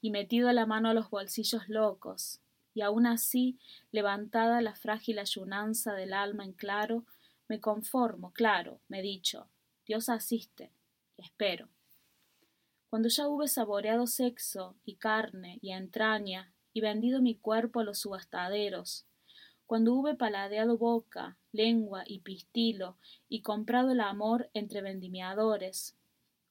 y 0.01 0.11
metido 0.11 0.53
la 0.53 0.67
mano 0.67 0.89
a 0.89 0.95
los 0.95 1.11
bolsillos 1.11 1.69
locos, 1.69 2.41
y 2.75 2.83
aun 2.83 3.07
así, 3.07 3.59
levantada 3.91 4.61
la 4.61 4.75
frágil 4.75 5.19
ayunanza 5.19 5.95
del 5.95 6.13
alma 6.13 6.45
en 6.45 6.53
claro, 6.53 7.05
me 7.49 7.61
conformo, 7.61 8.33
claro, 8.33 8.81
me 8.89 9.03
dicho, 9.03 9.49
Dios 9.87 10.09
asiste, 10.09 10.73
y 11.17 11.23
espero. 11.23 11.69
Cuando 12.89 13.09
ya 13.09 13.29
hube 13.29 13.49
saboreado 13.49 14.07
sexo 14.07 14.77
y 14.85 14.97
carne 14.97 15.59
y 15.61 15.73
entraña, 15.73 16.53
y 16.77 16.83
vendido 16.83 17.23
mi 17.23 17.35
cuerpo 17.35 17.81
a 17.81 17.85
los 17.85 18.01
subastaderos, 18.01 19.07
cuando 19.65 19.95
hube 19.95 20.15
paladeado 20.15 20.77
boca, 20.77 21.39
lengua 21.51 22.05
y 22.07 22.19
pistilo, 22.19 22.99
y 23.31 23.41
comprado 23.41 23.93
el 23.93 24.01
amor 24.01 24.51
entre 24.53 24.83
vendimiadores, 24.83 25.97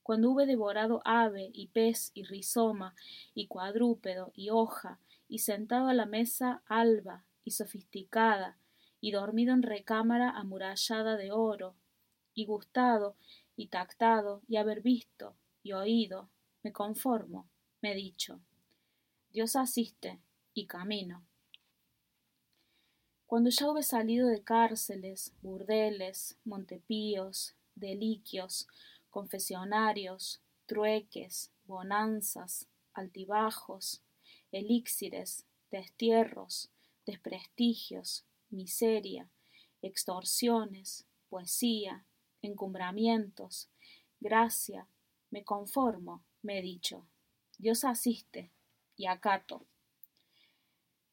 cuando 0.01 0.31
hube 0.31 0.47
devorado 0.47 1.03
ave 1.05 1.51
y 1.53 1.67
pez 1.67 2.09
y 2.15 2.23
rizoma 2.23 2.95
y 3.35 3.45
cuadrúpedo 3.45 4.31
y 4.33 4.49
hoja, 4.49 4.97
y 5.29 5.39
sentado 5.39 5.89
a 5.89 5.93
la 5.93 6.07
mesa 6.07 6.63
alba 6.65 7.23
y 7.43 7.51
sofisticada, 7.51 8.57
y 8.99 9.11
dormido 9.11 9.53
en 9.53 9.61
recámara 9.61 10.31
amurallada 10.31 11.17
de 11.17 11.31
oro, 11.31 11.75
y 12.33 12.47
gustado 12.47 13.15
y 13.55 13.67
tactado, 13.67 14.41
y 14.47 14.55
haber 14.55 14.81
visto 14.81 15.35
y 15.61 15.73
oído, 15.73 16.29
me 16.63 16.71
conformo, 16.71 17.47
me 17.79 17.91
he 17.91 17.95
dicho. 17.95 18.39
Dios 19.35 19.57
asiste 19.57 20.21
y 20.53 20.65
camino. 20.65 21.27
Cuando 23.25 23.49
ya 23.49 23.69
hube 23.69 23.83
salido 23.83 24.29
de 24.29 24.41
cárceles, 24.45 25.33
burdeles, 25.41 26.39
montepíos, 26.45 27.53
deliquios, 27.75 28.65
confesionarios, 29.09 30.41
trueques, 30.67 31.51
bonanzas, 31.65 32.69
altibajos, 32.93 34.01
elixires, 34.53 35.45
destierros, 35.69 36.71
desprestigios, 37.05 38.25
miseria, 38.49 39.29
extorsiones, 39.81 41.05
poesía, 41.27 42.05
encumbramientos, 42.41 43.69
gracia, 44.21 44.87
me 45.29 45.43
conformo, 45.43 46.23
me 46.41 46.59
he 46.59 46.61
dicho. 46.61 47.05
Dios 47.57 47.83
asiste 47.83 48.54
y 48.95 49.07
acato. 49.07 49.65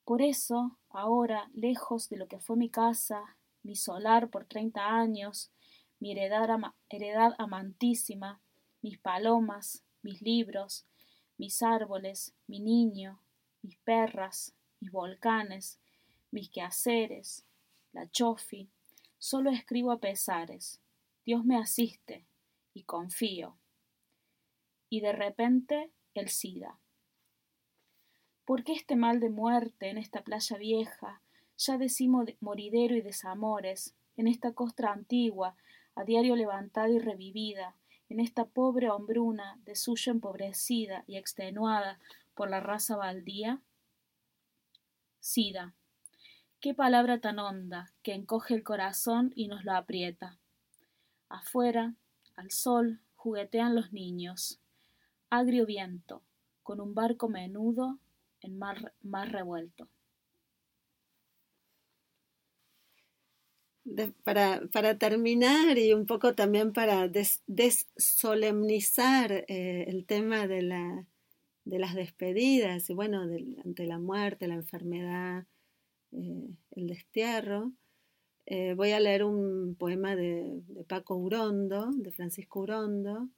Por 0.04 0.22
eso, 0.22 0.78
ahora, 0.90 1.50
lejos 1.54 2.08
de 2.08 2.16
lo 2.16 2.26
que 2.26 2.40
fue 2.40 2.56
mi 2.56 2.68
casa, 2.68 3.36
mi 3.62 3.76
solar 3.76 4.30
por 4.30 4.44
treinta 4.46 4.88
años, 4.88 5.52
mi 6.00 6.12
heredad, 6.12 7.34
amantísima, 7.38 8.40
mis 8.80 8.98
palomas, 8.98 9.84
mis 10.02 10.20
libros, 10.20 10.84
mis 11.38 11.62
árboles, 11.62 12.34
mi 12.48 12.58
niño, 12.58 13.22
mis 13.62 13.76
perras, 13.78 14.54
mis 14.80 14.90
volcanes, 14.90 15.78
mis 16.32 16.50
quehaceres, 16.50 17.46
la 17.92 18.10
chofi, 18.10 18.68
solo 19.18 19.50
escribo 19.50 19.92
a 19.92 20.00
pesares. 20.00 20.80
Dios 21.24 21.44
me 21.44 21.56
asiste 21.56 22.26
y 22.74 22.82
confío. 22.82 23.56
Y 24.88 25.00
de 25.00 25.12
repente 25.12 25.92
el 26.14 26.28
SIDA. 26.28 26.81
¿Por 28.44 28.64
qué 28.64 28.72
este 28.72 28.96
mal 28.96 29.20
de 29.20 29.30
muerte 29.30 29.88
en 29.88 29.98
esta 29.98 30.22
playa 30.22 30.56
vieja, 30.56 31.20
ya 31.56 31.78
decimo 31.78 32.24
moridero 32.40 32.96
y 32.96 33.00
desamores, 33.00 33.94
en 34.16 34.26
esta 34.26 34.52
costra 34.52 34.92
antigua, 34.92 35.54
a 35.94 36.02
diario 36.04 36.34
levantada 36.34 36.88
y 36.88 36.98
revivida, 36.98 37.76
en 38.08 38.18
esta 38.18 38.44
pobre 38.44 38.90
hombruna 38.90 39.60
de 39.64 39.76
suyo 39.76 40.10
empobrecida 40.10 41.04
y 41.06 41.16
extenuada 41.16 42.00
por 42.34 42.50
la 42.50 42.58
raza 42.58 42.96
baldía? 42.96 43.60
Sida. 45.20 45.72
Qué 46.60 46.74
palabra 46.74 47.20
tan 47.20 47.38
honda 47.38 47.92
que 48.02 48.12
encoge 48.12 48.54
el 48.54 48.64
corazón 48.64 49.32
y 49.36 49.46
nos 49.46 49.64
lo 49.64 49.72
aprieta. 49.72 50.36
Afuera, 51.28 51.94
al 52.34 52.50
sol, 52.50 53.00
juguetean 53.14 53.76
los 53.76 53.92
niños. 53.92 54.60
Agrio 55.30 55.64
viento, 55.64 56.22
con 56.64 56.80
un 56.80 56.94
barco 56.94 57.28
menudo 57.28 57.98
en 58.42 58.58
mar 58.58 59.32
revuelto. 59.32 59.88
para, 64.24 64.62
para, 64.72 64.96
terminar 64.98 65.76
y 65.78 65.92
un 65.92 66.06
poco 66.06 66.34
también 66.34 66.72
para 66.72 67.08
desolemnizar 67.46 69.44
eh, 69.48 69.84
el 69.88 70.06
tema 70.06 70.46
de, 70.46 70.62
la, 70.62 71.06
de, 71.64 71.78
las 71.78 71.94
despedidas 71.94 72.88
y 72.90 72.94
bueno, 72.94 73.22
ante 73.64 73.86
la 73.86 73.98
muerte, 73.98 74.48
la 74.48 74.54
enfermedad, 74.54 75.46
eh, 76.12 76.48
el 76.72 76.86
destierro, 76.86 77.72
eh, 78.46 78.74
voy 78.74 78.92
a 78.92 79.00
leer 79.00 79.24
un 79.24 79.74
poema 79.76 80.14
de, 80.16 80.62
Paco 80.88 81.16
Urondo, 81.16 81.90
de 81.92 82.12
Francisco 82.12 82.60
Urondo, 82.60 83.28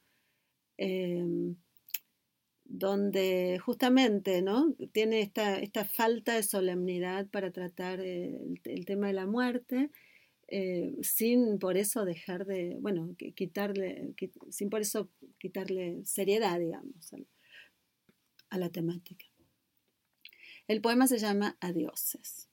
donde 2.65 3.59
justamente 3.63 4.41
¿no? 4.41 4.73
tiene 4.91 5.21
esta, 5.21 5.59
esta, 5.59 5.85
falta 5.85 6.35
de 6.35 6.43
solemnidad 6.43 7.27
para 7.27 7.51
tratar 7.51 8.01
el, 8.01 8.59
el 8.63 8.85
tema 8.85 9.07
de 9.07 9.13
la 9.13 9.25
muerte 9.25 9.91
eh, 10.47 10.95
sin 11.01 11.57
por 11.57 11.75
eso 11.75 12.05
dejar 12.05 12.45
de, 12.45 12.77
bueno, 12.79 13.15
quitarle, 13.35 14.13
sin 14.51 14.69
por 14.69 14.81
eso 14.81 15.09
quitarle 15.39 16.05
seriedad, 16.05 16.59
digamos, 16.59 17.13
a 18.49 18.57
la 18.57 18.69
temática. 18.69 19.25
El 20.67 20.81
poema 20.81 21.07
se 21.07 21.17
llama 21.17 21.57
Adioses. 21.61 22.49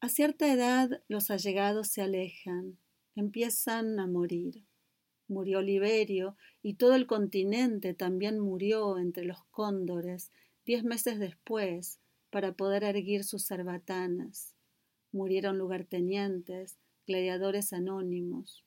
A 0.00 0.10
cierta 0.10 0.52
edad 0.52 1.02
los 1.08 1.30
allegados 1.30 1.88
se 1.88 2.02
alejan, 2.02 2.78
empiezan 3.14 3.98
a 3.98 4.06
morir. 4.06 4.62
Murió 5.28 5.60
Liberio 5.60 6.36
y 6.62 6.74
todo 6.74 6.94
el 6.94 7.06
continente 7.06 7.94
también 7.94 8.38
murió 8.38 8.98
entre 8.98 9.24
los 9.24 9.44
cóndores 9.50 10.30
diez 10.64 10.84
meses 10.84 11.18
después 11.18 12.00
para 12.30 12.52
poder 12.52 12.84
erguir 12.84 13.24
sus 13.24 13.46
cerbatanas 13.46 14.56
murieron 15.16 15.58
lugartenientes, 15.58 16.78
gladiadores 17.06 17.72
anónimos. 17.72 18.64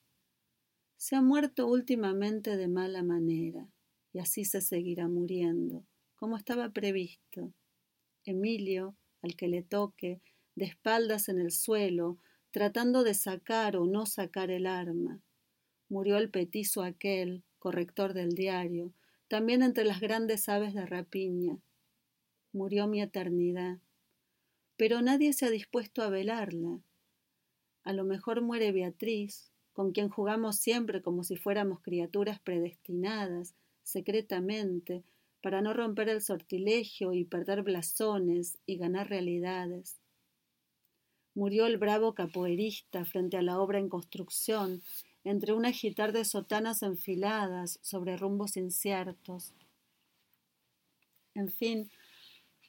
Se 0.97 1.15
ha 1.15 1.21
muerto 1.21 1.67
últimamente 1.67 2.57
de 2.57 2.67
mala 2.67 3.03
manera, 3.03 3.69
y 4.11 4.19
así 4.19 4.43
se 4.43 4.59
seguirá 4.59 5.07
muriendo, 5.07 5.85
como 6.15 6.35
estaba 6.35 6.69
previsto. 6.71 7.53
Emilio, 8.25 8.95
al 9.21 9.35
que 9.35 9.47
le 9.47 9.61
toque, 9.61 10.21
de 10.55 10.65
espaldas 10.65 11.29
en 11.29 11.39
el 11.39 11.51
suelo, 11.51 12.17
tratando 12.51 13.03
de 13.03 13.13
sacar 13.13 13.77
o 13.77 13.85
no 13.85 14.05
sacar 14.05 14.49
el 14.49 14.65
arma. 14.65 15.21
Murió 15.89 16.17
el 16.17 16.30
petizo 16.30 16.84
aquel, 16.84 17.43
corrector 17.58 18.13
del 18.13 18.30
diario, 18.30 18.93
también 19.28 19.63
entre 19.63 19.84
las 19.84 19.99
grandes 19.99 20.47
aves 20.47 20.73
de 20.73 20.86
rapiña. 20.86 21.58
Murió 22.54 22.88
mi 22.88 23.02
eternidad 23.02 23.80
pero 24.80 25.02
nadie 25.02 25.34
se 25.34 25.45
ha 25.45 25.49
dispuesto 25.49 26.04
a 26.04 26.10
velarla. 26.10 26.80
A 27.84 27.91
lo 27.91 28.06
mejor 28.06 28.41
muere 28.41 28.71
Beatriz, 28.71 29.52
con 29.73 29.91
quien 29.91 30.08
jugamos 30.08 30.56
siempre 30.56 31.02
como 31.02 31.25
si 31.25 31.36
fuéramos 31.36 31.82
criaturas 31.82 32.39
predestinadas, 32.39 33.56
secretamente, 33.84 35.04
para 35.43 35.62
no 35.62 35.73
romper 35.73 36.08
el 36.08 36.21
sortilegio 36.21 37.12
y 37.12 37.25
perder 37.25 37.63
blasones 37.63 38.58
y 38.65 38.78
ganar 38.78 39.10
realidades. 39.10 39.99
Murió 41.36 41.65
el 41.65 41.78
bravo 41.78 42.15
capoeirista 42.15 43.04
frente 43.04 43.36
a 43.36 43.41
la 43.41 43.60
obra 43.60 43.80
en 43.80 43.89
construcción, 43.89 44.82
entre 45.29 45.53
un 45.53 45.65
agitar 45.65 46.11
de 46.11 46.25
sotanas 46.25 46.83
enfiladas 46.83 47.79
sobre 47.81 48.17
rumbos 48.17 48.57
inciertos. 48.57 49.53
En 51.35 51.49
fin, 51.51 51.89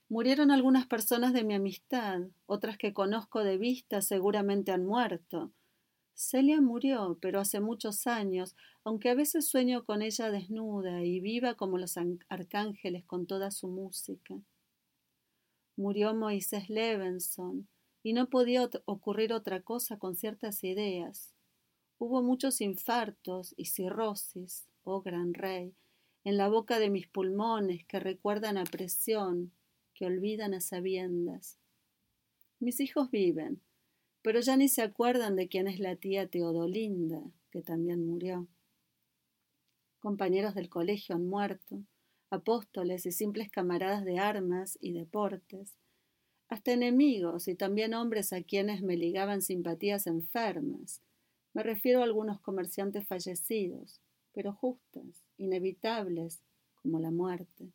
murieron 0.09 0.51
algunas 0.51 0.87
personas 0.87 1.33
de 1.33 1.44
mi 1.44 1.55
amistad, 1.55 2.20
otras 2.46 2.77
que 2.79 2.92
conozco 2.92 3.42
de 3.42 3.59
vista 3.59 4.03
seguramente 4.03 4.73
han 4.73 4.85
muerto, 4.85 5.53
Celia 6.20 6.61
murió, 6.61 7.16
pero 7.23 7.40
hace 7.40 7.61
muchos 7.61 8.07
años, 8.07 8.55
aunque 8.85 9.09
a 9.09 9.14
veces 9.14 9.49
sueño 9.49 9.87
con 9.87 10.03
ella 10.03 10.31
desnuda 10.31 11.03
y 11.03 11.18
viva 11.18 11.55
como 11.55 11.79
los 11.79 11.96
arcángeles 12.29 13.07
con 13.07 13.27
toda 13.27 13.51
su 13.51 13.68
música. 13.68 14.35
Murió 15.77 16.14
Moisés 16.14 16.68
Levenson, 16.68 17.68
y 18.03 18.12
no 18.12 18.29
podía 18.29 18.68
ocurrir 18.85 19.33
otra 19.33 19.62
cosa 19.62 19.99
con 19.99 20.14
ciertas 20.14 20.62
ideas. 20.62 21.33
Hubo 22.03 22.23
muchos 22.23 22.63
infartos 22.63 23.53
y 23.59 23.67
cirrosis, 23.67 24.67
oh 24.85 25.03
gran 25.03 25.35
rey, 25.35 25.75
en 26.25 26.39
la 26.39 26.49
boca 26.49 26.79
de 26.79 26.89
mis 26.89 27.07
pulmones 27.07 27.85
que 27.85 28.01
recuerdan 28.01 28.57
a 28.57 28.65
presión, 28.65 29.53
que 29.93 30.07
olvidan 30.07 30.55
a 30.55 30.63
sabiendas. 30.63 31.59
Mis 32.59 32.81
hijos 32.81 33.11
viven, 33.11 33.61
pero 34.23 34.41
ya 34.41 34.57
ni 34.57 34.69
se 34.69 34.81
acuerdan 34.81 35.37
de 35.37 35.49
quién 35.49 35.69
es 35.69 35.79
la 35.79 35.95
tía 35.95 36.27
Teodolinda, 36.27 37.21
que 37.51 37.61
también 37.61 38.07
murió. 38.07 38.49
Compañeros 39.99 40.55
del 40.55 40.71
colegio 40.71 41.17
han 41.17 41.27
muerto, 41.27 41.83
apóstoles 42.31 43.05
y 43.05 43.13
simples 43.13 43.51
camaradas 43.51 44.07
de 44.07 44.19
armas 44.19 44.79
y 44.81 44.93
deportes, 44.93 45.77
hasta 46.49 46.73
enemigos 46.73 47.47
y 47.47 47.57
también 47.57 47.93
hombres 47.93 48.33
a 48.33 48.43
quienes 48.43 48.81
me 48.81 48.97
ligaban 48.97 49.43
simpatías 49.43 50.07
enfermas. 50.07 51.03
Me 51.53 51.63
refiero 51.63 52.01
a 52.01 52.05
algunos 52.05 52.41
comerciantes 52.41 53.07
fallecidos, 53.07 54.01
pero 54.33 54.53
justas, 54.53 55.25
inevitables, 55.37 56.41
como 56.83 56.99
la 57.01 57.11
muerte. 57.11 57.73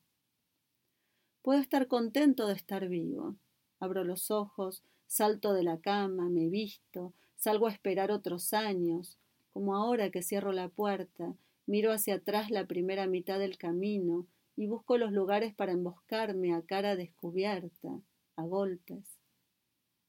Puedo 1.42 1.60
estar 1.60 1.88
contento 1.88 2.48
de 2.48 2.54
estar 2.54 2.88
vivo. 2.88 3.36
Abro 3.80 4.04
los 4.04 4.32
ojos, 4.32 4.84
Salto 5.08 5.54
de 5.54 5.64
la 5.64 5.80
cama, 5.80 6.30
me 6.30 6.50
visto, 6.50 7.14
salgo 7.36 7.68
a 7.68 7.72
esperar 7.72 8.12
otros 8.12 8.54
años, 8.54 9.18
como 9.54 9.76
ahora 9.76 10.10
que 10.10 10.24
cierro 10.24 10.52
la 10.52 10.68
puerta, 10.68 11.36
miro 11.68 11.92
hacia 11.92 12.16
atrás 12.16 12.50
la 12.52 12.66
primera 12.66 13.08
mitad 13.08 13.40
del 13.40 13.58
camino 13.58 14.28
y 14.56 14.68
busco 14.68 14.98
los 14.98 15.12
lugares 15.12 15.54
para 15.54 15.72
emboscarme 15.72 16.54
a 16.54 16.62
cara 16.64 16.96
descubierta, 16.96 18.02
a 18.36 18.44
golpes. 18.44 19.06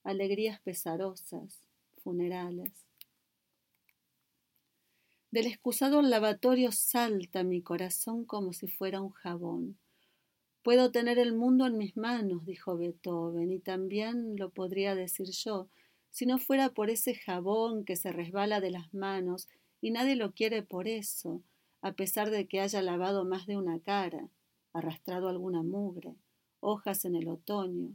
Alegrías 0.02 0.61
pesarosas, 0.61 1.61
funerales. 2.02 2.86
Del 5.32 5.46
excusado 5.46 6.00
lavatorio 6.02 6.70
salta 6.70 7.42
mi 7.42 7.60
corazón 7.60 8.24
como 8.24 8.52
si 8.52 8.68
fuera 8.68 9.00
un 9.00 9.10
jabón. 9.10 9.76
Puedo 10.62 10.92
tener 10.92 11.18
el 11.18 11.34
mundo 11.34 11.66
en 11.66 11.76
mis 11.78 11.96
manos, 11.96 12.46
dijo 12.46 12.76
Beethoven, 12.76 13.52
y 13.52 13.58
también 13.58 14.36
lo 14.36 14.50
podría 14.50 14.94
decir 14.94 15.28
yo, 15.30 15.68
si 16.10 16.26
no 16.26 16.38
fuera 16.38 16.70
por 16.70 16.90
ese 16.90 17.14
jabón 17.14 17.84
que 17.84 17.96
se 17.96 18.12
resbala 18.12 18.60
de 18.60 18.70
las 18.70 18.94
manos 18.94 19.48
y 19.80 19.90
nadie 19.90 20.16
lo 20.16 20.32
quiere 20.32 20.62
por 20.62 20.88
eso, 20.88 21.42
a 21.82 21.92
pesar 21.92 22.30
de 22.30 22.46
que 22.46 22.60
haya 22.60 22.80
lavado 22.80 23.24
más 23.24 23.46
de 23.46 23.56
una 23.56 23.80
cara, 23.80 24.28
arrastrado 24.72 25.28
alguna 25.28 25.62
mugre, 25.62 26.14
hojas 26.60 27.04
en 27.04 27.16
el 27.16 27.28
otoño. 27.28 27.94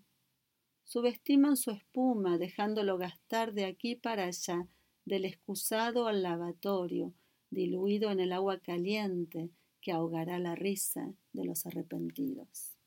Subestiman 0.84 1.56
su 1.56 1.72
espuma, 1.72 2.38
dejándolo 2.38 2.98
gastar 2.98 3.54
de 3.54 3.65
aquí 3.65 3.96
para 3.96 4.26
allá, 4.26 4.67
del 5.06 5.26
excusado 5.26 6.08
al 6.08 6.22
lavatorio, 6.22 7.13
diluido 7.52 8.10
en 8.10 8.20
el 8.20 8.34
agua 8.34 8.60
caliente, 8.60 9.50
que 9.82 9.92
ahogará 9.92 10.40
la 10.40 10.56
risa 10.56 11.14
de 11.34 11.46
los 11.46 11.66
arrepentidos. 11.66 12.78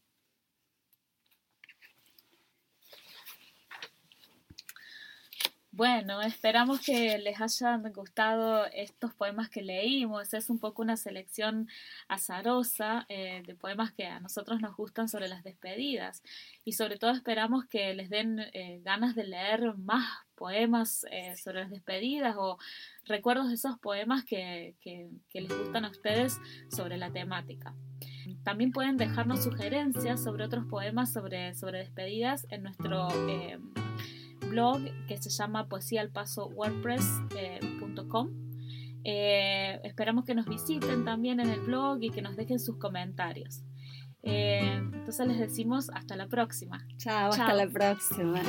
Bueno, 5.76 6.22
esperamos 6.22 6.78
que 6.86 7.18
les 7.18 7.40
hayan 7.40 7.82
gustado 7.92 8.64
estos 8.66 9.12
poemas 9.12 9.48
que 9.48 9.60
leímos. 9.60 10.32
Es 10.32 10.48
un 10.48 10.60
poco 10.60 10.82
una 10.82 10.96
selección 10.96 11.66
azarosa 12.06 13.06
eh, 13.08 13.42
de 13.44 13.56
poemas 13.56 13.90
que 13.90 14.06
a 14.06 14.20
nosotros 14.20 14.60
nos 14.60 14.76
gustan 14.76 15.08
sobre 15.08 15.26
las 15.26 15.42
despedidas. 15.42 16.22
Y 16.64 16.74
sobre 16.74 16.96
todo 16.96 17.10
esperamos 17.10 17.64
que 17.66 17.92
les 17.92 18.08
den 18.08 18.38
eh, 18.52 18.82
ganas 18.84 19.16
de 19.16 19.24
leer 19.24 19.76
más 19.76 20.06
poemas 20.36 21.06
eh, 21.10 21.34
sobre 21.36 21.62
las 21.62 21.70
despedidas 21.70 22.36
o 22.38 22.56
recuerdos 23.04 23.48
de 23.48 23.54
esos 23.54 23.76
poemas 23.80 24.24
que, 24.24 24.76
que, 24.80 25.10
les 25.32 25.58
gustan 25.58 25.86
a 25.86 25.90
ustedes 25.90 26.38
sobre 26.70 26.98
la 26.98 27.10
temática. 27.10 27.74
También 28.44 28.70
pueden 28.70 28.96
dejarnos 28.96 29.42
sugerencias 29.42 30.22
sobre 30.22 30.44
otros 30.44 30.66
poemas 30.66 31.12
sobre, 31.12 31.52
sobre 31.56 31.80
despedidas 31.80 32.46
en 32.50 32.62
nuestro 32.62 33.08
blog 34.54 34.82
que 35.08 35.20
se 35.20 35.30
llama 35.30 35.68
poesialpaso.wordpress.com. 35.68 38.28
Eh, 39.06 39.80
esperamos 39.82 40.24
que 40.24 40.34
nos 40.34 40.46
visiten 40.46 41.04
también 41.04 41.38
en 41.40 41.50
el 41.50 41.60
blog 41.60 42.02
y 42.02 42.08
que 42.10 42.22
nos 42.22 42.36
dejen 42.36 42.58
sus 42.60 42.78
comentarios. 42.78 43.62
Eh, 44.22 44.76
entonces 44.76 45.26
les 45.26 45.38
decimos 45.38 45.90
hasta 45.92 46.16
la 46.16 46.28
próxima. 46.28 46.86
Chao, 46.96 47.28
hasta 47.30 47.52
la 47.52 47.68
próxima. 47.68 48.40